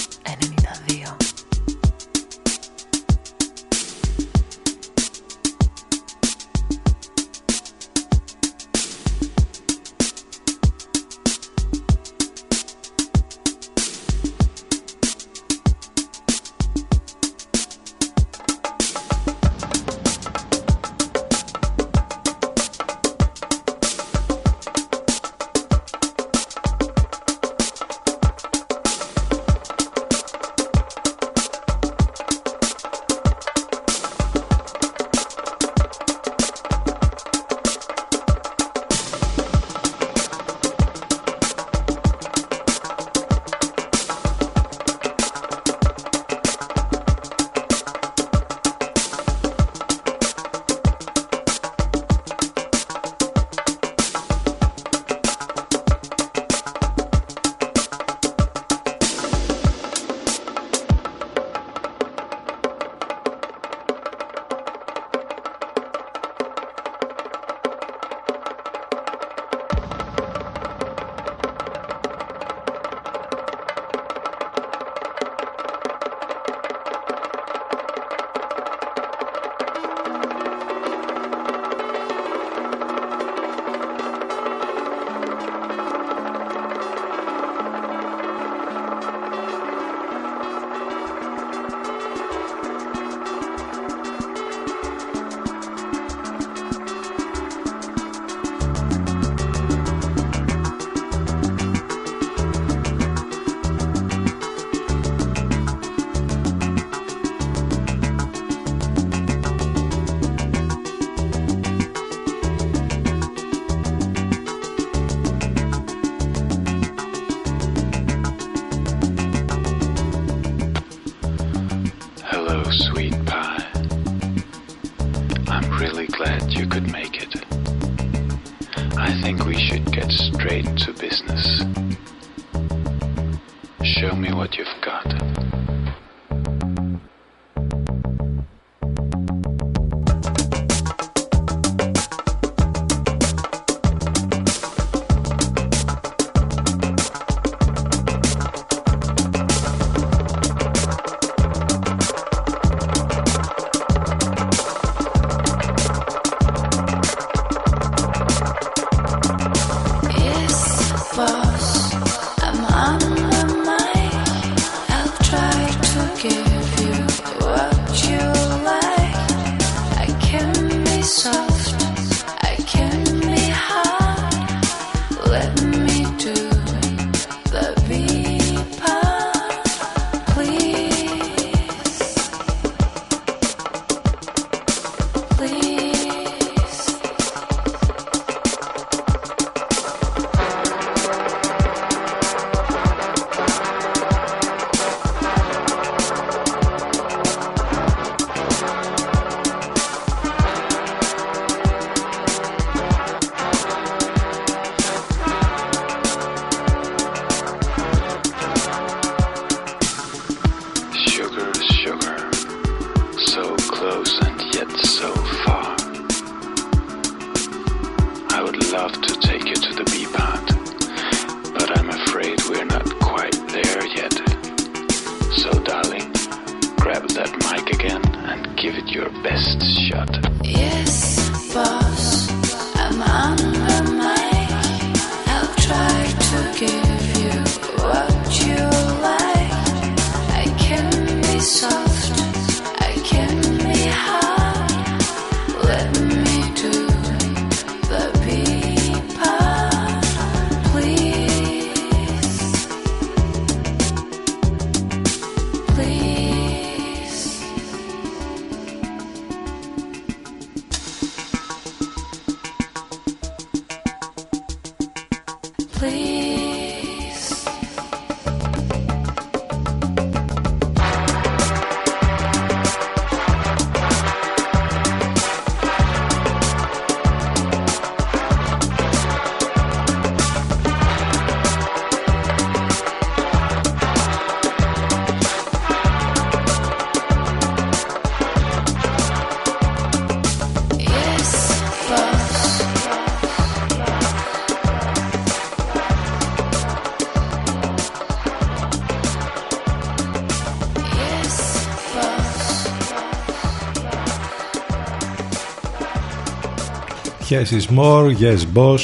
Yes 307.36 307.52
is 307.52 307.68
more, 307.70 308.12
yes 308.20 308.46
boss. 308.54 308.80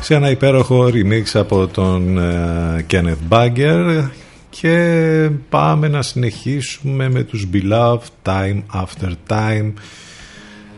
Σε 0.00 0.14
ένα 0.14 0.30
υπέροχο 0.30 0.84
remix 0.84 1.22
από 1.34 1.66
τον 1.66 2.18
uh, 2.18 2.78
Kenneth 2.90 3.28
Bagger 3.28 4.08
και 4.50 5.30
πάμε 5.48 5.88
να 5.88 6.02
συνεχίσουμε 6.02 7.08
με 7.08 7.22
τους 7.22 7.46
Beloved 7.52 7.98
Time 8.24 8.62
After 8.74 9.12
Time. 9.28 9.72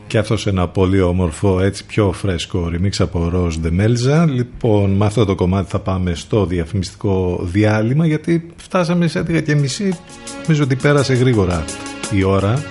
Και 0.07 0.19
αυτός 0.19 0.41
σε 0.41 0.51
ένα 0.51 0.69
πολύ 0.69 1.01
όμορφο 1.01 1.61
έτσι 1.61 1.87
πιο 1.87 2.13
φρέσκο 2.13 2.71
remix 2.73 2.91
από 2.99 3.31
Rose 3.35 3.67
de 3.67 3.81
Melza. 3.81 4.27
Λοιπόν 4.29 4.91
με 4.91 5.07
αυτό 5.07 5.25
το 5.25 5.35
κομμάτι 5.35 5.71
θα 5.71 5.79
πάμε 5.79 6.15
στο 6.15 6.47
διαφημιστικό 6.47 7.41
διάλειμμα 7.43 8.07
γιατί 8.07 8.47
φτάσαμε 8.57 9.07
σε 9.07 9.21
11 9.21 9.43
και 9.43 9.55
μισή. 9.55 9.99
Νομίζω 10.43 10.63
ότι 10.63 10.77
πέρασε 10.77 11.15
γρήγορα 11.15 11.65
η 12.11 12.23
ώρα. 12.23 12.65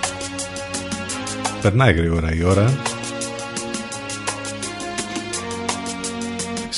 Περνάει 1.61 1.93
γρήγορα 1.93 2.35
η 2.35 2.43
ώρα 2.43 2.73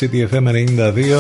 CTFM92 0.04 1.18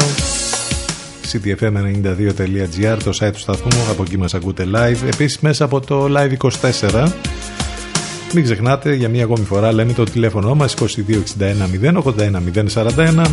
ctfm92.gr 1.31 2.97
το 3.03 3.17
site 3.19 3.31
του 3.33 3.39
σταθμού 3.39 3.89
από 3.91 4.03
εκεί 4.03 4.17
μας 4.17 4.33
ακούτε 4.33 4.67
live. 4.75 5.07
Επίσης 5.07 5.39
μέσα 5.39 5.65
από 5.65 5.79
το 5.79 6.07
live 6.17 6.49
24 6.81 7.11
μην 8.33 8.43
ξεχνάτε 8.43 8.93
για 8.93 9.09
μία 9.09 9.23
ακόμη 9.23 9.45
φορά 9.45 9.71
λέμε 9.73 9.93
το 9.93 10.03
τηλέφωνο 10.03 10.55
μας 10.55 10.75
2261 10.79 10.85
081 11.93 12.03
041 12.73 13.25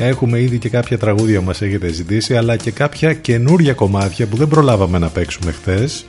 Έχουμε 0.00 0.40
ήδη 0.40 0.58
και 0.58 0.68
κάποια 0.68 0.98
τραγούδια 0.98 1.38
που 1.38 1.44
μας 1.44 1.62
έχετε 1.62 1.88
ζητήσει 1.88 2.36
αλλά 2.36 2.56
και 2.56 2.70
κάποια 2.70 3.14
καινούρια 3.14 3.72
κομμάτια 3.72 4.26
που 4.26 4.36
δεν 4.36 4.48
προλάβαμε 4.48 4.98
να 4.98 5.08
παίξουμε 5.08 5.52
χθες 5.52 6.06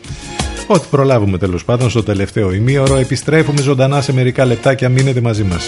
Ό,τι 0.67 0.87
προλάβουμε 0.89 1.37
τέλος 1.37 1.65
πάντων 1.65 1.89
στο 1.89 2.03
τελευταίο 2.03 2.53
ημίωρο 2.53 2.95
επιστρέφουμε 2.95 3.61
ζωντανά 3.61 4.01
σε 4.01 4.13
μερικά 4.13 4.45
λεπτάκια. 4.45 4.89
Μείνετε 4.89 5.21
μαζί 5.21 5.43
μας 5.43 5.67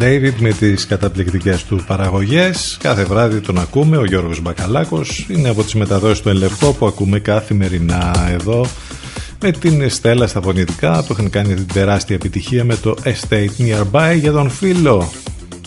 David 0.00 0.32
με 0.38 0.52
τις 0.52 0.86
καταπληκτικές 0.86 1.64
του 1.64 1.80
παραγωγές. 1.86 2.76
Κάθε 2.80 3.04
βράδυ 3.04 3.40
τον 3.40 3.58
ακούμε. 3.58 3.96
Ο 3.96 4.04
Γιώργος 4.04 4.40
Μπακαλάκος 4.40 5.26
είναι 5.28 5.48
από 5.48 5.62
τις 5.62 5.74
μεταδόσεις 5.74 6.20
του 6.20 6.28
Ελευκό 6.28 6.72
που 6.72 6.86
ακούμε 6.86 7.18
καθημερινά 7.18 8.28
εδώ. 8.30 8.66
Με 9.40 9.50
την 9.50 9.90
Στέλλα 9.90 10.26
στα 10.26 10.42
φωνητικά 10.42 11.04
που 11.04 11.12
είχαν 11.12 11.30
κάνει 11.30 11.54
την 11.54 11.66
τεράστια 11.66 12.14
επιτυχία 12.14 12.64
με 12.64 12.76
το 12.76 12.94
Estate 13.04 13.48
Nearby 13.58 14.16
για 14.20 14.32
τον 14.32 14.50
φίλο 14.50 15.10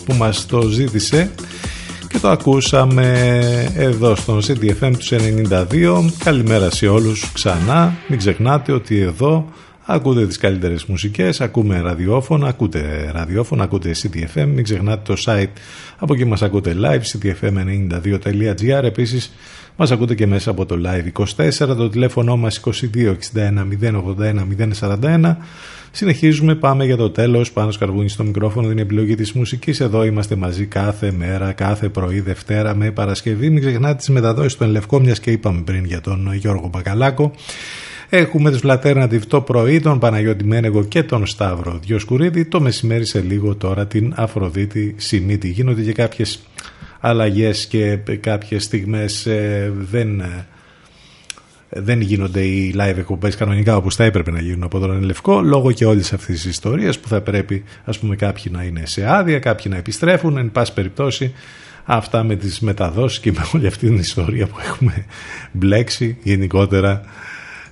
που 0.04 0.14
μας 0.14 0.46
το 0.46 0.60
ζήτησε. 0.60 1.30
Και 2.08 2.18
το 2.18 2.28
ακούσαμε 2.28 3.72
εδώ 3.76 4.16
στον 4.16 4.40
CDFM 4.46 4.92
τους 4.98 5.12
92 5.12 6.12
καλημέρα 6.24 6.70
σε 6.70 6.86
όλους 6.86 7.32
ξανά. 7.32 7.96
Μην 8.08 8.18
ξεχνάτε 8.18 8.72
ότι 8.72 9.00
εδώ 9.00 9.48
ακούτε 9.86 10.26
τις 10.26 10.38
καλύτερες 10.38 10.84
μουσικές 10.84 11.40
ακούμε 11.40 11.80
ραδιόφωνα, 11.80 12.48
ακούτε 12.48 13.10
ραδιόφωνα 13.12 13.64
ακούτε 13.64 13.90
CDFM, 14.02 14.46
μην 14.46 14.62
ξεχνάτε 14.62 15.14
το 15.14 15.22
site 15.26 15.58
από 15.98 16.14
εκεί 16.14 16.24
μας 16.24 16.42
ακούτε 16.42 16.76
live 16.80 17.02
cdfm92.gr 17.02 18.82
επίσης 18.82 19.32
μας 19.76 19.90
ακούτε 19.90 20.14
και 20.14 20.26
μέσα 20.26 20.50
από 20.50 20.66
το 20.66 20.76
live 20.84 21.24
24 21.36 21.76
το 21.76 21.88
τηλέφωνο 21.88 22.36
μας 22.36 22.60
2261 22.64 22.72
081 23.80 24.44
041 24.80 25.36
Συνεχίζουμε, 25.96 26.54
πάμε 26.54 26.84
για 26.84 26.96
το 26.96 27.10
τέλος, 27.10 27.52
πάνω 27.52 27.70
σκαρβούνι 27.70 28.08
στο 28.08 28.24
μικρόφωνο, 28.24 28.68
την 28.68 28.78
επιλογή 28.78 29.14
της 29.14 29.32
μουσικής. 29.32 29.80
Εδώ 29.80 30.04
είμαστε 30.04 30.36
μαζί 30.36 30.66
κάθε 30.66 31.12
μέρα, 31.12 31.52
κάθε 31.52 31.88
πρωί, 31.88 32.20
Δευτέρα 32.20 32.74
με 32.74 32.90
Παρασκευή. 32.90 33.50
Μην 33.50 33.60
ξεχνάτε 33.60 33.94
τις 33.94 34.08
μεταδόσεις 34.08 34.56
του 34.56 34.64
Ελευκό, 34.64 35.00
μιας 35.00 35.20
και 35.20 35.30
είπαμε 35.30 35.62
πριν 35.62 35.84
για 35.84 36.00
τον 36.00 36.32
Γιώργο 36.34 36.68
Μπακαλάκο. 36.68 37.32
Έχουμε 38.08 38.50
τους 38.50 38.60
Alternative 38.64 39.22
το 39.28 39.40
πρωί, 39.40 39.80
τον 39.80 39.98
Παναγιώτη 39.98 40.44
Μένεγο 40.44 40.84
και 40.84 41.02
τον 41.02 41.26
Σταύρο 41.26 41.78
Διοσκουρίδη. 41.86 42.44
Το 42.44 42.60
μεσημέρι 42.60 43.06
σε 43.06 43.20
λίγο 43.20 43.54
τώρα 43.54 43.86
την 43.86 44.12
Αφροδίτη 44.16 44.94
Σιμίτη. 44.98 45.48
Γίνονται 45.48 45.82
και 45.82 45.92
κάποιες 45.92 46.40
αλλαγές 47.00 47.66
και 47.66 47.98
κάποιες 48.20 48.62
στιγμές 48.62 49.26
ε, 49.26 49.72
δεν 49.76 50.22
δεν 51.76 52.00
γίνονται 52.00 52.40
οι 52.40 52.74
live 52.78 52.96
εκπομπές 52.96 53.36
κανονικά 53.36 53.76
όπως 53.76 53.94
θα 53.96 54.04
έπρεπε 54.04 54.30
να 54.30 54.40
γίνουν 54.40 54.62
από 54.62 54.78
τον 54.78 55.02
Λευκό, 55.02 55.42
λόγω 55.42 55.72
και 55.72 55.84
όλης 55.84 56.12
αυτής 56.12 56.42
της 56.42 56.50
ιστορίας 56.50 56.98
που 56.98 57.08
θα 57.08 57.20
πρέπει, 57.20 57.64
ας 57.84 57.98
πούμε, 57.98 58.16
κάποιοι 58.16 58.44
να 58.50 58.62
είναι 58.62 58.82
σε 58.86 59.06
άδεια, 59.06 59.38
κάποιοι 59.38 59.64
να 59.68 59.76
επιστρέφουν. 59.76 60.36
Εν 60.36 60.52
πάση 60.52 60.72
περιπτώσει, 60.72 61.34
αυτά 61.84 62.22
με 62.22 62.36
τις 62.36 62.60
μεταδόσεις 62.60 63.20
και 63.20 63.32
με 63.32 63.44
όλη 63.54 63.66
αυτή 63.66 63.86
την 63.86 63.96
ιστορία 63.96 64.46
που 64.46 64.56
έχουμε 64.64 65.04
μπλέξει 65.52 66.16
γενικότερα. 66.22 67.02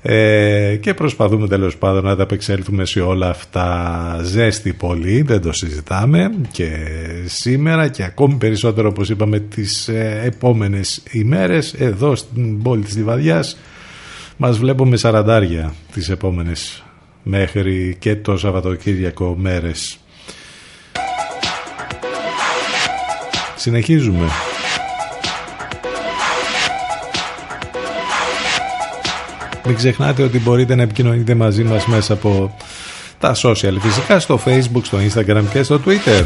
Ε, 0.04 0.76
και 0.80 0.94
προσπαθούμε 0.94 1.48
τέλος 1.48 1.76
πάντων 1.76 2.04
να 2.04 2.10
ανταπεξέλθουμε 2.10 2.84
σε 2.84 3.00
όλα 3.00 3.28
αυτά 3.28 4.20
ζέστη 4.22 4.72
πολύ 4.72 5.22
δεν 5.22 5.40
το 5.40 5.52
συζητάμε 5.52 6.30
και 6.50 6.70
σήμερα 7.24 7.88
και 7.88 8.04
ακόμη 8.04 8.34
περισσότερο 8.34 8.88
όπως 8.88 9.10
είπαμε 9.10 9.38
τις 9.38 9.88
ε, 9.88 10.20
επόμενες 10.24 11.02
ημέρες 11.10 11.74
εδώ 11.74 12.16
στην 12.16 12.62
πόλη 12.62 12.82
της 12.82 12.96
Λιβαδιάς 12.96 13.58
μας 14.36 14.58
βλέπουμε 14.58 14.96
σαραντάρια 14.96 15.74
τις 15.92 16.08
επόμενες 16.08 16.82
μέχρι 17.22 17.96
και 17.98 18.16
το 18.16 18.36
Σαββατοκύριακο 18.36 19.36
μέρες. 19.38 19.98
Συνεχίζουμε. 23.56 24.26
Μην 29.66 29.76
ξεχνάτε 29.76 30.22
ότι 30.22 30.38
μπορείτε 30.38 30.74
να 30.74 30.82
επικοινωνείτε 30.82 31.34
μαζί 31.34 31.64
μας 31.64 31.86
μέσα 31.86 32.12
από 32.12 32.56
τα 33.18 33.34
social 33.34 33.76
φυσικά 33.80 34.20
στο 34.20 34.40
facebook, 34.44 34.82
στο 34.82 34.98
instagram 34.98 35.44
και 35.52 35.62
στο 35.62 35.80
twitter. 35.86 36.24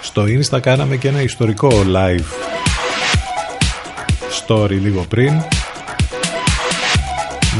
Στο 0.00 0.24
Insta 0.24 0.60
κάναμε 0.60 0.96
και 0.96 1.08
ένα 1.08 1.22
ιστορικό 1.22 1.70
live 1.94 2.44
story 4.46 4.78
λίγο 4.82 5.04
πριν 5.08 5.42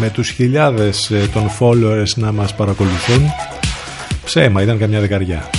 με 0.00 0.10
τους 0.10 0.30
χιλιάδες 0.30 1.10
ε, 1.10 1.28
των 1.32 1.50
followers 1.58 2.14
να 2.14 2.32
μας 2.32 2.54
παρακολουθούν 2.54 3.32
ψέμα 4.24 4.62
ήταν 4.62 4.78
καμιά 4.78 5.00
δεκαριά 5.00 5.50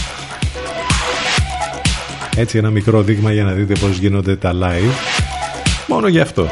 έτσι 2.36 2.58
ένα 2.58 2.70
μικρό 2.70 3.02
δείγμα 3.02 3.32
για 3.32 3.44
να 3.44 3.52
δείτε 3.52 3.74
πως 3.80 3.98
γίνονται 3.98 4.36
τα 4.36 4.52
live. 4.54 4.94
Μόνο 5.88 6.08
γι' 6.08 6.20
αυτό. 6.20 6.48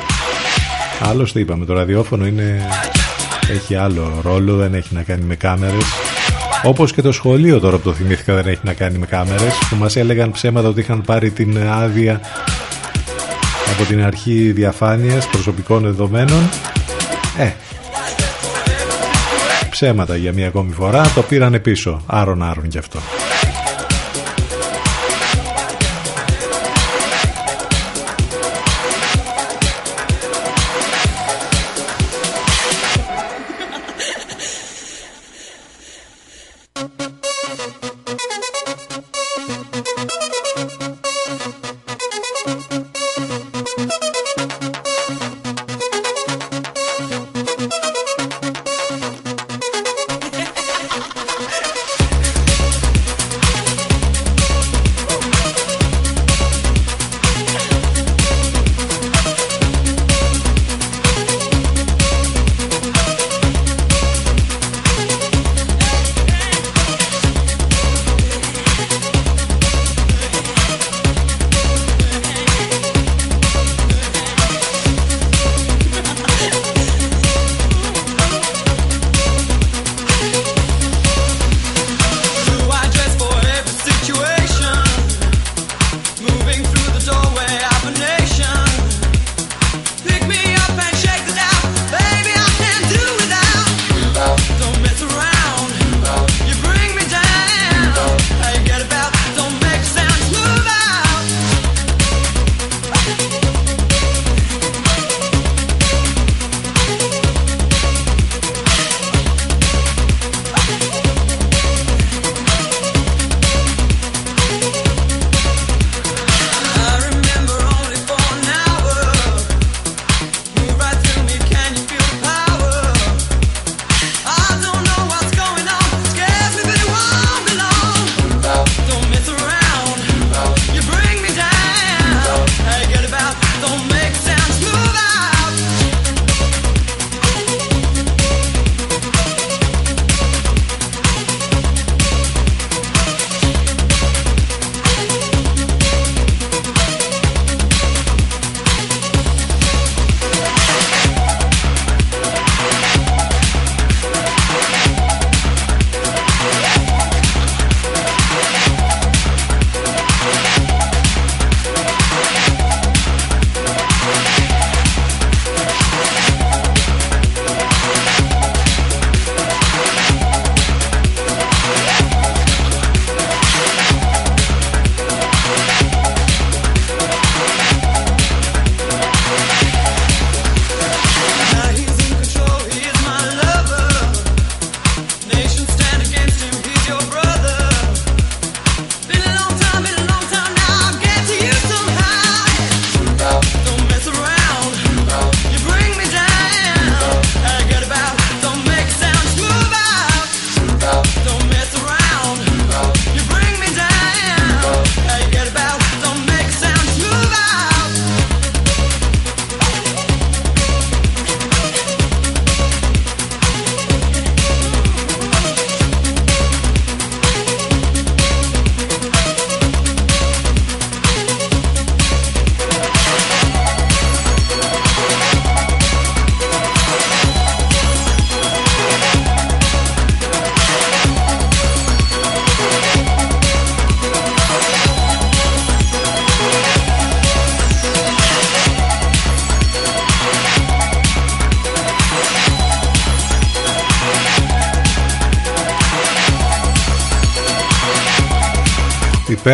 Άλλωστε 1.02 1.40
είπαμε 1.40 1.66
το 1.66 1.74
ραδιόφωνο 1.74 2.26
είναι 2.26 2.68
έχει 3.52 3.76
άλλο 3.76 4.20
ρόλο 4.24 4.56
δεν 4.56 4.74
έχει 4.74 4.94
να 4.94 5.04
κάνει 5.04 5.24
με 5.24 5.36
κάμερες. 5.36 5.84
Όπως 6.64 6.94
και 6.94 7.02
το 7.02 7.12
σχολείο 7.12 7.60
τώρα 7.60 7.78
που 7.78 7.84
το 7.84 7.94
θυμήθηκα 7.94 8.34
δεν 8.34 8.48
έχει 8.48 8.62
να 8.64 8.74
κάνει 8.74 8.98
με 8.98 9.06
κάμερες 9.06 9.54
που 9.70 9.76
μας 9.76 9.96
έλεγαν 9.96 10.32
ψέματα 10.32 10.68
ότι 10.68 10.80
είχαν 10.80 11.02
πάρει 11.02 11.30
την 11.30 11.58
άδεια 11.70 12.22
από 13.74 13.84
την 13.84 14.04
αρχή 14.04 14.52
διαφάνειας 14.52 15.28
προσωπικών 15.28 15.84
δεδομένων. 15.84 16.50
Ε, 17.38 17.52
ψέματα 19.70 20.16
για 20.16 20.34
μία 20.34 20.48
ακόμη 20.48 20.72
φορά 20.72 21.12
το 21.16 21.22
πήραν 21.22 21.62
πίσω. 21.62 22.02
Άρον 22.06 22.44
άρον 22.44 22.66
γι' 22.66 22.78
αυτό 22.78 23.00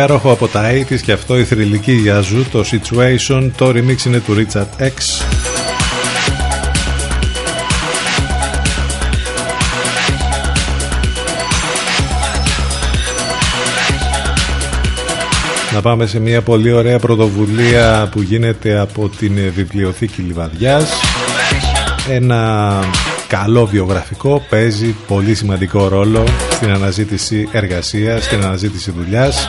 υπέροχο 0.02 0.30
από 0.30 0.48
τα 0.48 0.70
80's 0.72 1.00
και 1.00 1.12
αυτό 1.12 1.38
η 1.38 1.44
θρηλυκή 1.44 2.02
Yazoo, 2.06 2.44
το 2.52 2.64
Situation, 2.70 3.50
το 3.56 3.68
remix 3.68 4.04
είναι 4.06 4.20
του 4.20 4.34
Richard 4.34 4.82
X. 4.82 5.24
Να 15.74 15.80
πάμε 15.80 16.06
σε 16.06 16.20
μια 16.20 16.42
πολύ 16.42 16.72
ωραία 16.72 16.98
πρωτοβουλία 16.98 18.08
που 18.12 18.22
γίνεται 18.22 18.78
από 18.78 19.08
την 19.08 19.52
Βιβλιοθήκη 19.54 20.22
Λιβαδιάς. 20.22 20.90
Ένα 22.10 22.70
καλό 23.28 23.66
βιογραφικό 23.66 24.42
παίζει 24.50 24.96
πολύ 25.06 25.34
σημαντικό 25.34 25.88
ρόλο 25.88 26.24
στην 26.50 26.70
αναζήτηση 26.70 27.48
εργασίας, 27.52 28.24
στην 28.24 28.44
αναζήτηση 28.44 28.90
δουλειάς 28.90 29.46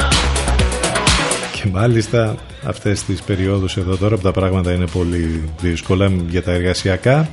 και 1.61 1.69
μάλιστα 1.71 2.35
αυτές 2.65 3.03
τις 3.03 3.21
περιόδους 3.21 3.77
εδώ 3.77 3.97
τώρα 3.97 4.15
που 4.15 4.21
τα 4.21 4.31
πράγματα 4.31 4.73
είναι 4.73 4.87
πολύ 4.87 5.43
δύσκολα 5.61 6.11
για 6.29 6.43
τα 6.43 6.51
εργασιακά 6.51 7.29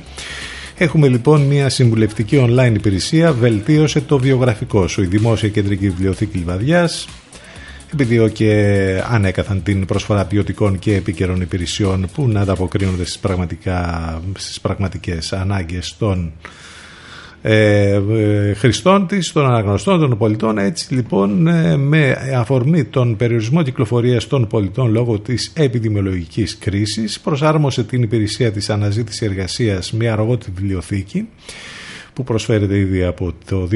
Έχουμε 0.81 1.07
λοιπόν 1.07 1.41
μια 1.41 1.69
συμβουλευτική 1.69 2.45
online 2.47 2.73
υπηρεσία 2.75 3.33
«Βελτίωσε 3.33 4.01
το 4.01 4.17
βιογραφικό 4.17 4.87
σου». 4.87 5.01
Η 5.01 5.05
Δημόσια 5.05 5.49
Κεντρική 5.49 5.89
Βιβλιοθήκη 5.89 6.37
Λιβαδιάς 6.37 7.07
επιδιώ 7.93 8.27
και 8.27 9.03
ανέκαθαν 9.09 9.63
την 9.63 9.85
προσφορά 9.85 10.25
ποιοτικών 10.25 10.79
και 10.79 10.95
επίκαιρων 10.95 11.41
υπηρεσιών 11.41 12.07
που 12.13 12.27
να 12.27 12.41
ανταποκρίνονται 12.41 13.03
στις, 13.03 13.17
πραγματικά, 13.17 14.21
στις 14.37 14.59
πραγματικές 14.59 15.33
ανάγκες 15.33 15.95
των 15.97 16.31
ε, 17.41 18.01
ε, 18.11 18.53
χρηστών 18.53 19.07
της, 19.07 19.31
των 19.31 19.45
αναγνωστών, 19.45 19.99
των 19.99 20.17
πολιτών. 20.17 20.57
Έτσι 20.57 20.93
λοιπόν 20.93 21.47
ε, 21.47 21.77
με 21.77 22.17
αφορμή 22.35 22.83
τον 22.83 23.15
περιορισμό 23.15 23.63
κυκλοφορίας 23.63 24.27
των 24.27 24.47
πολιτών 24.47 24.91
λόγω 24.91 25.19
της 25.19 25.51
επιδημιολογικής 25.55 26.57
κρίσης 26.57 27.19
προσάρμοσε 27.19 27.83
την 27.83 28.01
υπηρεσία 28.01 28.51
της 28.51 28.69
αναζήτησης 28.69 29.21
εργασίας 29.21 29.91
μια 29.91 30.13
αργότη 30.13 30.51
βιβλιοθήκη 30.55 31.27
που 32.13 32.23
προσφέρεται 32.23 32.77
ήδη 32.77 33.03
από 33.03 33.33
το 33.45 33.67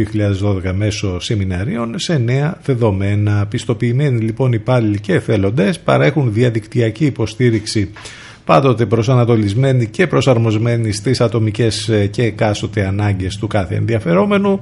2012 0.64 0.72
μέσω 0.76 1.19
σεμιναρίων 1.19 1.99
σε 1.99 2.18
νέα 2.18 2.57
δεδομένα. 2.65 3.45
Πιστοποιημένοι 3.45 4.19
λοιπόν 4.19 4.53
υπάλληλοι 4.53 4.99
και 4.99 5.14
εθελοντές 5.14 5.80
παρέχουν 5.80 6.34
διαδικτυακή 6.34 7.06
υποστήριξη 7.06 7.90
πάντοτε 8.45 8.86
προσανατολισμένοι 8.86 9.86
και 9.86 10.07
προσαρμοσμένοι 10.07 10.91
στις 10.91 11.22
ατομικές 11.22 11.91
και 12.10 12.24
εκάστοτε 12.24 12.86
ανάγκες 12.86 13.38
του 13.38 13.48
κάθε 13.48 13.76
ενδιαφερόμενου 13.76 14.61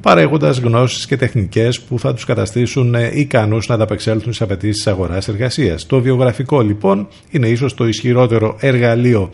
παρέχοντας 0.00 0.58
γνώσεις 0.58 1.06
και 1.06 1.16
τεχνικές 1.16 1.80
που 1.80 1.98
θα 1.98 2.14
τους 2.14 2.24
καταστήσουν 2.24 2.94
ικανούς 3.12 3.66
να 3.66 3.74
ανταπεξέλθουν 3.74 4.32
στις 4.32 4.40
απαιτήσεις 4.40 4.76
της 4.76 4.86
αγοράς 4.86 5.28
εργασίας. 5.28 5.86
Το 5.86 6.00
βιογραφικό 6.00 6.60
λοιπόν 6.60 7.08
είναι 7.30 7.48
ίσως 7.48 7.74
το 7.74 7.86
ισχυρότερο 7.86 8.56
εργαλείο 8.60 9.30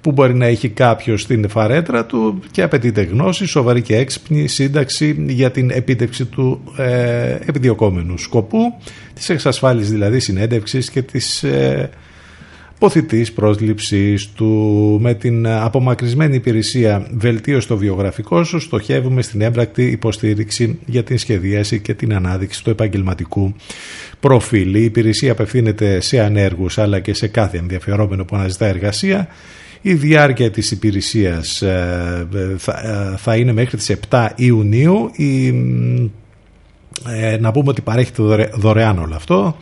που 0.00 0.12
μπορεί 0.12 0.34
να 0.34 0.46
έχει 0.46 0.68
κάποιος 0.68 1.20
στην 1.20 1.48
φαρέτρα 1.48 2.04
του 2.04 2.42
και 2.50 2.62
απαιτείται 2.62 3.02
γνώση, 3.02 3.46
σοβαρή 3.46 3.82
και 3.82 3.96
έξυπνη 3.96 4.46
σύνταξη 4.46 5.24
για 5.28 5.50
την 5.50 5.70
επίτευξη 5.70 6.24
του 6.24 6.60
ε, 6.76 7.38
επιδιωκόμενου 7.46 8.18
σκοπού, 8.18 8.58
της 9.14 9.28
εξασφάλισης 9.28 9.90
δηλαδή 9.90 10.20
συνέντευξης 10.20 10.90
και 10.90 11.02
της 11.02 11.42
ε, 11.42 11.90
ποθητής 12.84 13.32
πρόσληψης 13.32 14.28
του. 14.28 14.98
Με 15.00 15.14
την 15.14 15.46
απομακρυσμένη 15.46 16.34
υπηρεσία 16.34 17.06
βελτίωση 17.14 17.60
στο 17.60 17.76
βιογραφικό 17.76 18.44
σου 18.44 18.60
στοχεύουμε 18.60 19.22
στην 19.22 19.40
έμπρακτη 19.40 19.84
υποστήριξη 19.84 20.78
για 20.86 21.02
την 21.02 21.18
σχεδίαση 21.18 21.80
και 21.80 21.94
την 21.94 22.14
ανάδειξη 22.14 22.64
του 22.64 22.70
επαγγελματικού 22.70 23.54
προφίλ. 24.20 24.74
Η 24.74 24.84
υπηρεσία 24.84 25.32
απευθύνεται 25.32 26.00
σε 26.00 26.20
ανέργους 26.20 26.78
αλλά 26.78 27.00
και 27.00 27.14
σε 27.14 27.26
κάθε 27.26 27.58
ενδιαφερόμενο 27.58 28.24
που 28.24 28.36
αναζητά 28.36 28.66
εργασία 28.66 29.28
η 29.80 29.94
διάρκεια 29.94 30.50
της 30.50 30.70
υπηρεσίας 30.70 31.62
ε, 31.62 32.28
ε, 32.34 32.56
θα 33.16 33.36
είναι 33.36 33.52
μέχρι 33.52 33.76
τις 33.76 33.96
7 34.10 34.28
Ιουνίου. 34.36 35.10
Ε, 37.06 37.36
να 37.40 37.52
πούμε 37.52 37.68
ότι 37.68 37.80
παρέχεται 37.80 38.50
δωρεάν 38.54 38.98
όλο 38.98 39.14
αυτό. 39.14 39.56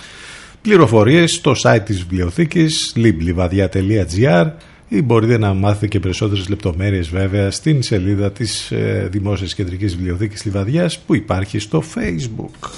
Πληροφορίες 0.62 1.32
στο 1.32 1.54
site 1.62 1.80
της 1.84 1.98
βιβλιοθήκης 1.98 2.92
liblivadia.gr 2.96 4.50
ή 4.88 5.02
μπορείτε 5.02 5.38
να 5.38 5.54
μάθετε 5.54 5.86
και 5.86 6.00
περισσότερες 6.00 6.48
λεπτομέρειες 6.48 7.08
βέβαια 7.08 7.50
στην 7.50 7.82
σελίδα 7.82 8.32
της 8.32 8.72
Δημόσιας 9.10 9.54
Κεντρικής 9.54 9.96
Βιβλιοθήκης 9.96 10.44
Λιβαδιάς 10.44 10.98
που 10.98 11.14
υπάρχει 11.14 11.58
στο 11.58 11.82
Facebook. 11.94 12.68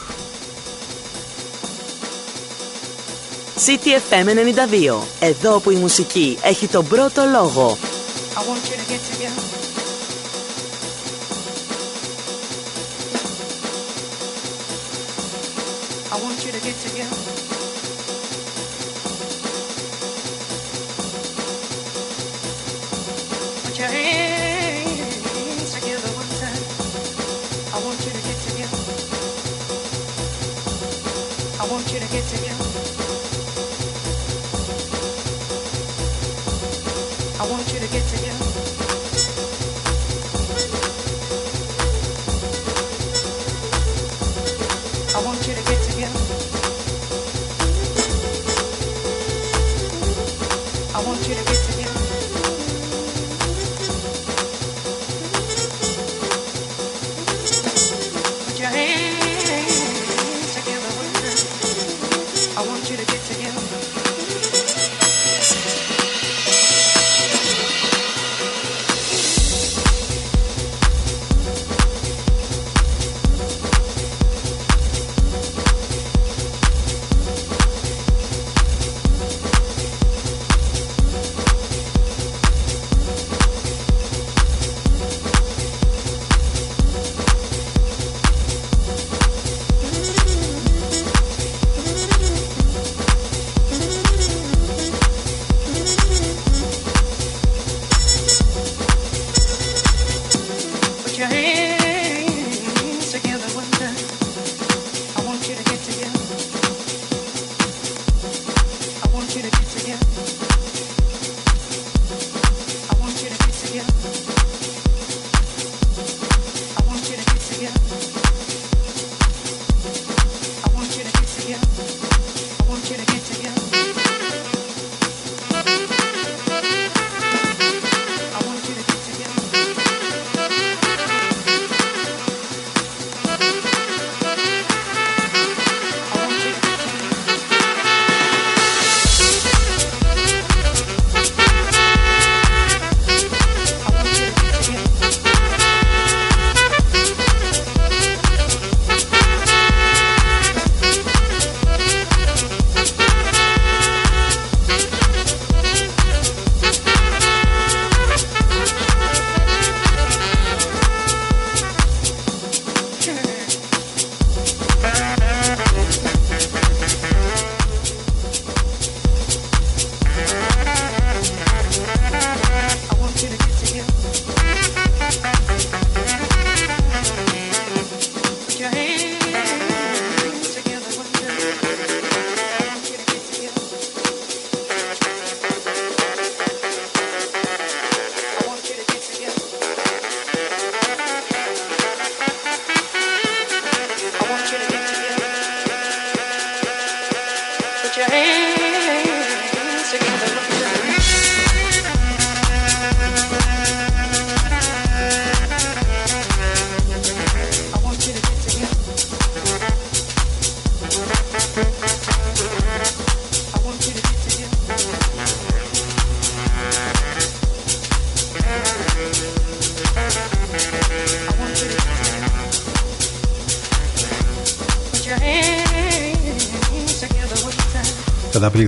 CTFM 3.67 4.27
92. 4.29 5.03
Εδώ 5.21 5.61
που 5.61 5.71
η 5.71 5.77
μουσική 5.77 6.39
έχει 6.43 6.67
τον 6.67 6.87
πρώτο 6.89 7.23
λόγο. 7.33 7.77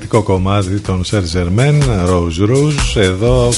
Καταπληκτικό 0.07 0.23
κομμάτι 0.23 0.81
των 0.81 1.05
Serge 1.05 1.33
Germain, 1.33 1.83
Rose 2.09 2.51
Rouge. 2.51 2.97
Εδώ 2.97 3.49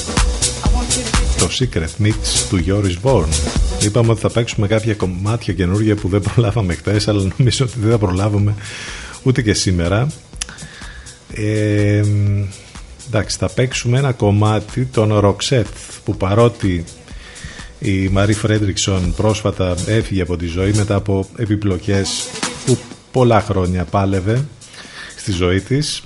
το 1.39 1.49
Secret 1.59 2.05
Mix 2.05 2.15
του 2.49 2.65
Joris 2.67 2.97
Vorn. 3.03 3.29
Είπαμε 3.85 4.11
ότι 4.11 4.21
θα 4.21 4.31
παίξουμε 4.31 4.67
κάποια 4.67 4.95
κομμάτια 4.95 5.55
καινούργια 5.55 5.97
που 5.97 6.09
δεν 6.09 6.21
προλάβαμε 6.21 6.75
χτες, 6.75 7.09
αλλά 7.09 7.33
νομίζω 7.37 7.65
ότι 7.65 7.79
δεν 7.81 7.91
θα 7.91 7.99
προλάβουμε 7.99 8.55
ούτε 9.23 9.43
και 9.43 9.55
σήμερα. 9.55 10.07
Ε, 11.35 12.03
εντάξει, 13.07 13.37
θα 13.39 13.49
παίξουμε 13.49 13.99
ένα 13.99 14.13
κομμάτι 14.13 14.85
των 14.85 15.21
Roxette 15.25 15.65
που 16.05 16.17
παρότι 16.17 16.85
η 17.79 18.09
Μαρή 18.09 18.33
Φρέντριξον 18.33 19.15
πρόσφατα 19.17 19.77
έφυγε 19.87 20.23
από 20.23 20.37
τη 20.37 20.47
ζωή 20.47 20.73
μετά 20.73 20.95
από 20.95 21.29
επιπλοκές 21.37 22.27
που 22.67 22.79
πολλά 23.13 23.41
χρόνια 23.41 23.85
πάλευε 23.85 24.45
στη 25.17 25.33
ζωή 25.33 25.61
της 25.61 26.03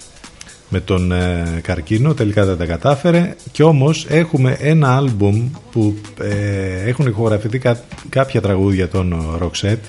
με 0.73 0.81
τον 0.81 1.13
ε, 1.13 1.61
καρκίνο 1.63 2.15
τελικά 2.15 2.45
δεν 2.45 2.57
τα 2.57 2.65
κατάφερε. 2.65 3.35
Και 3.53 3.63
όμως 3.63 4.07
έχουμε 4.09 4.57
ένα 4.61 4.97
άλμπουμ 4.97 5.51
που 5.73 5.95
ε, 6.21 6.89
έχουν 6.89 7.07
ηχογραφηθεί 7.07 7.61
κάποια 8.09 8.41
τραγούδια 8.41 8.89
των 8.89 9.39
Roxette. 9.43 9.87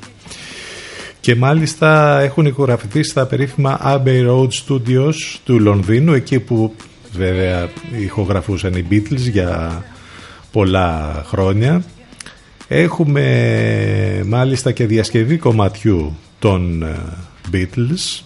Και 1.19 1.35
μάλιστα 1.35 2.19
έχουν 2.19 2.45
ηχογραφηθεί 2.45 3.03
στα 3.03 3.25
περίφημα 3.25 3.79
Abbey 3.83 4.27
Road 4.27 4.47
Studios 4.47 5.13
του 5.43 5.59
Λονδίνου 5.59 6.13
εκεί 6.13 6.39
που 6.39 6.75
βέβαια 7.11 7.69
ηχογραφούσαν 7.99 8.73
οι 8.73 8.87
Beatles 8.91 9.29
για 9.31 9.83
πολλά 10.51 11.23
χρόνια. 11.27 11.83
Έχουμε 12.67 14.23
μάλιστα 14.25 14.71
και 14.71 14.85
διασκευή 14.85 15.37
κομματιού 15.37 16.17
των 16.39 16.83
ε, 16.83 16.95
Beatles 17.53 18.21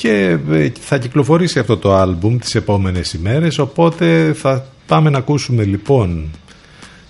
και 0.00 0.38
ε, 0.50 0.72
θα 0.80 0.98
κυκλοφορήσει 0.98 1.58
αυτό 1.58 1.76
το 1.76 1.94
άλμπουμ 1.94 2.38
τις 2.38 2.54
επόμενες 2.54 3.12
ημέρες 3.12 3.58
οπότε 3.58 4.32
θα 4.32 4.66
πάμε 4.86 5.10
να 5.10 5.18
ακούσουμε 5.18 5.64
λοιπόν 5.64 6.30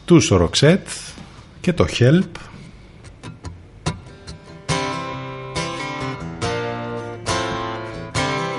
τους 0.05 0.33
Roxette 0.33 1.12
και 1.61 1.73
το 1.73 1.87
Help. 1.99 2.33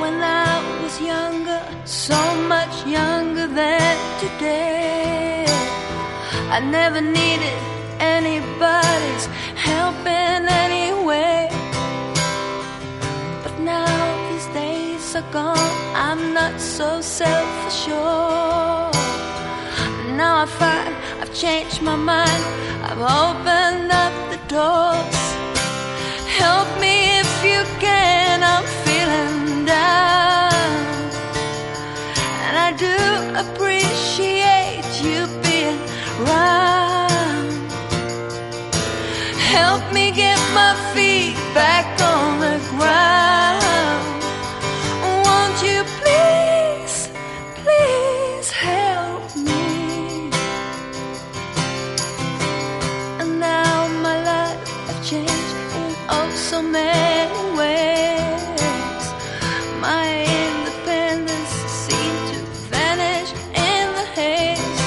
When 0.01 0.17
I 0.23 0.53
was 0.81 0.95
younger, 1.11 1.61
are 15.21 15.31
gone, 15.31 15.95
I'm 15.95 16.33
not 16.33 16.59
so 16.59 17.01
self 17.01 17.67
assured. 17.67 18.95
Now 20.17 20.43
I 20.43 20.45
find 20.45 20.95
I've 21.21 21.33
changed 21.33 21.81
my 21.81 21.95
mind, 21.95 22.43
I've 22.83 23.03
opened 23.23 23.91
up 23.91 24.13
the 24.31 24.39
doors. 24.47 25.21
Help 26.41 26.67
me 26.79 27.19
if 27.19 27.31
you 27.43 27.61
can, 27.79 28.43
I'm 28.53 28.65
feeling 28.85 29.65
down. 29.65 30.53
And 32.45 32.55
I 32.67 32.71
do 32.85 32.97
appreciate 33.43 34.89
you 35.05 35.19
being 35.43 35.79
around. 36.21 37.09
Help 39.55 39.83
me 39.93 40.11
get 40.11 40.39
my 40.53 40.73
feet 40.93 41.35
back 41.53 41.87
on 42.01 42.39
the 42.39 42.57
ground. 42.69 43.60
Many 56.71 57.57
ways. 57.57 59.03
My 59.79 60.07
independence 60.41 61.53
to 61.87 61.99
vanish 62.71 63.31
in 63.69 63.85
the 63.97 64.05
haze. 64.17 64.81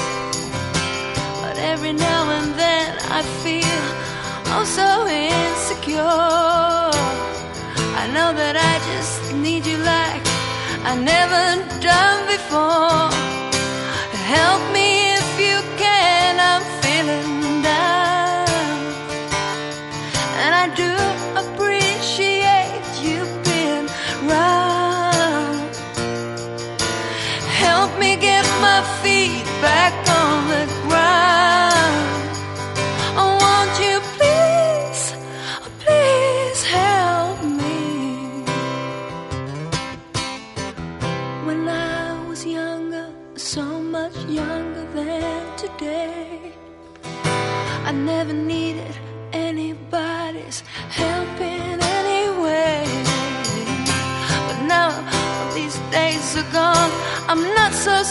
But 1.43 1.57
every 1.59 1.93
now 1.93 2.23
and 2.37 2.55
then 2.59 2.87
I 3.19 3.23
feel 3.43 3.83
oh 4.55 4.65
so 4.65 4.89
insecure. 5.07 6.01
I 8.03 8.05
know 8.15 8.33
that 8.33 8.57
I 8.73 8.75
just 8.91 9.35
need 9.35 9.67
you 9.67 9.79
like 9.79 10.25
I 10.91 10.95
never 10.97 11.45
done 11.81 12.27
before. 12.27 13.14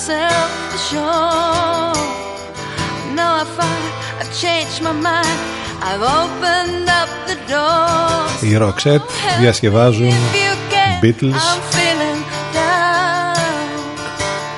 Not 0.08 0.10
so 0.10 0.14
self-assured. 0.74 1.98
Now 3.16 3.32
I 3.42 3.46
find 3.58 3.86
I've 4.20 4.34
changed 4.44 4.80
my 4.82 4.92
mind. 4.92 5.40
I've 5.90 6.04
opened 6.22 6.88
up 7.00 7.10
the 7.28 7.36
doors. 7.52 8.44
Οι 8.44 8.58
Roxette 8.58 9.08
διασκευάζουν 9.40 10.12
Beatles, 11.02 11.34
I'm 11.34 11.62
feeling 11.76 12.22
down, 12.54 13.36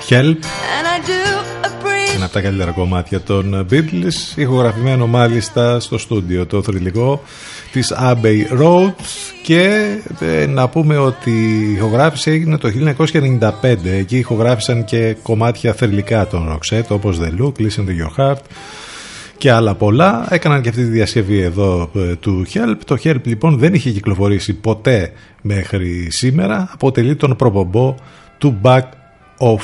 Help, 0.10 0.40
and 0.76 0.86
I 0.88 1.00
do 1.08 1.22
appreciate. 1.68 2.16
ένα 2.16 2.26
από 2.26 2.34
τα 2.34 2.42
καλύτερα 2.42 2.72
κομμάτια 2.72 3.22
των 3.22 3.68
Beatles, 3.72 4.36
ηχογραφημένο 4.36 5.08
μάλιστα 5.08 5.80
στο 5.80 5.98
στούντιο 5.98 6.46
το 6.46 6.62
θρηλυκό 6.64 7.24
της 7.72 7.94
Abbey 8.00 8.60
Road 8.62 8.94
και 9.46 9.98
ε, 10.20 10.46
να 10.46 10.68
πούμε 10.70 10.98
ότι 10.98 11.32
η 11.32 11.72
ηχογράφηση 11.72 12.32
έγινε 12.32 12.58
το 12.58 12.70
1995 13.40 13.50
εκεί 13.84 14.18
ηχογράφησαν 14.18 14.86
και 14.86 15.16
κομμάτια 15.22 15.74
θρηλυκά 15.74 16.28
των 16.28 16.54
Roxette 16.60 16.88
όπως 16.88 17.20
The 17.22 17.42
Look, 17.42 17.52
Listen 17.52 17.86
to 17.86 17.92
Your 18.02 18.16
Heart 18.18 18.40
και 19.38 19.52
άλλα 19.52 19.76
πολλά. 19.76 20.28
Έκαναν 20.30 20.62
και 20.62 20.70
αυτή 20.70 20.84
τη 20.84 20.90
διασκευή 20.90 21.40
εδώ 21.40 21.90
ε, 21.96 22.16
του 22.16 22.46
Help. 22.54 22.78
Το 22.86 22.98
Help 23.04 23.24
λοιπόν 23.24 23.58
δεν 23.58 23.74
είχε 23.74 23.90
κυκλοφορήσει 23.90 24.54
ποτέ 24.54 25.12
μέχρι 25.42 26.08
σήμερα. 26.10 26.70
Αποτελεί 26.74 27.16
τον 27.16 27.36
προπομπό 27.36 27.96
του 28.38 28.60
Back 28.64 28.84
of 29.38 29.60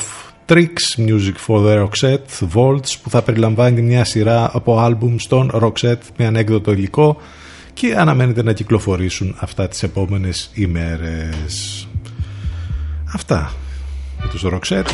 Tricks 0.46 1.06
Music 1.06 1.34
for 1.46 1.66
the 1.66 1.84
Roxette 1.84 2.48
Vaults 2.54 2.94
που 3.02 3.10
θα 3.10 3.22
περιλαμβάνει 3.22 3.82
μια 3.82 4.04
σειρά 4.04 4.50
από 4.52 4.78
άλμπουμ 4.78 5.16
στον 5.18 5.50
Roxette 5.54 6.06
με 6.16 6.26
ανέκδοτο 6.26 6.72
υλικό 6.72 7.16
και 7.74 7.94
αναμένεται 7.96 8.42
να 8.42 8.52
κυκλοφορήσουν 8.52 9.36
αυτά 9.38 9.68
τις 9.68 9.82
επόμενες 9.82 10.50
ημέρες. 10.54 11.88
Αυτά 13.14 13.52
με 14.22 14.28
τους 14.28 14.44
Roxette. 14.44 14.90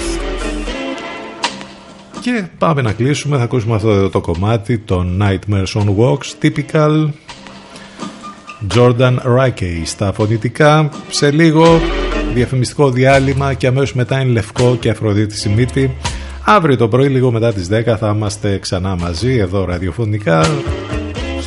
Και 2.21 2.49
πάμε 2.59 2.83
να 2.83 2.93
κλείσουμε, 2.93 3.37
θα 3.37 3.43
ακούσουμε 3.43 3.75
αυτό 3.75 3.91
εδώ 3.91 4.09
το 4.09 4.21
κομμάτι 4.21 4.79
των 4.79 5.23
Nightmares 5.23 5.73
on 5.73 5.97
Walks, 5.97 6.43
typical 6.43 7.09
Jordan 8.75 9.17
Riley 9.37 9.83
στα 9.85 10.13
φωνητικά. 10.13 10.91
Σε 11.09 11.31
λίγο 11.31 11.81
διαφημιστικό 12.35 12.91
διάλειμμα 12.91 13.55
και 13.55 13.67
αμέσως 13.67 13.95
μετά 13.95 14.21
είναι 14.21 14.33
Λευκό 14.33 14.77
και 14.81 14.91
Αφροδίτη 14.91 15.37
Σιμίτη. 15.37 15.97
Αύριο 16.45 16.77
το 16.77 16.89
πρωί 16.89 17.09
λίγο 17.09 17.31
μετά 17.31 17.53
τις 17.53 17.69
10 17.71 17.97
θα 17.99 18.13
είμαστε 18.17 18.59
ξανά 18.59 18.97
μαζί 18.97 19.37
εδώ 19.37 19.65
ραδιοφωνικά 19.65 20.47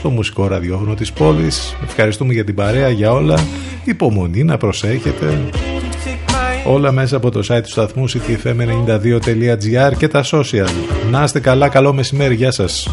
στο 0.02 0.10
μουσικό 0.10 0.48
ραδιόφωνο 0.48 0.94
της 0.94 1.11
πόλης. 1.11 1.76
Ευχαριστούμε 1.84 2.34
για 2.34 2.44
την 2.44 2.56
παρέα, 2.56 2.90
για 2.90 3.11
όλα. 3.11 3.40
Υπομονή 3.84 4.44
να 4.44 4.57
προσέχετε. 4.57 5.40
Όλα 6.65 6.91
μέσα 6.91 7.15
από 7.15 7.32
το 7.32 7.40
site 7.48 7.61
του 7.64 7.69
σταθμού 7.69 8.10
ctfm92.gr 8.10 9.91
και 9.98 10.07
τα 10.07 10.23
social. 10.32 10.69
Να 11.11 11.23
είστε 11.23 11.40
καλά, 11.40 11.69
καλό 11.69 11.94
μεσημέρι, 11.94 12.36
γεια 12.36 12.52
σας. 12.52 12.88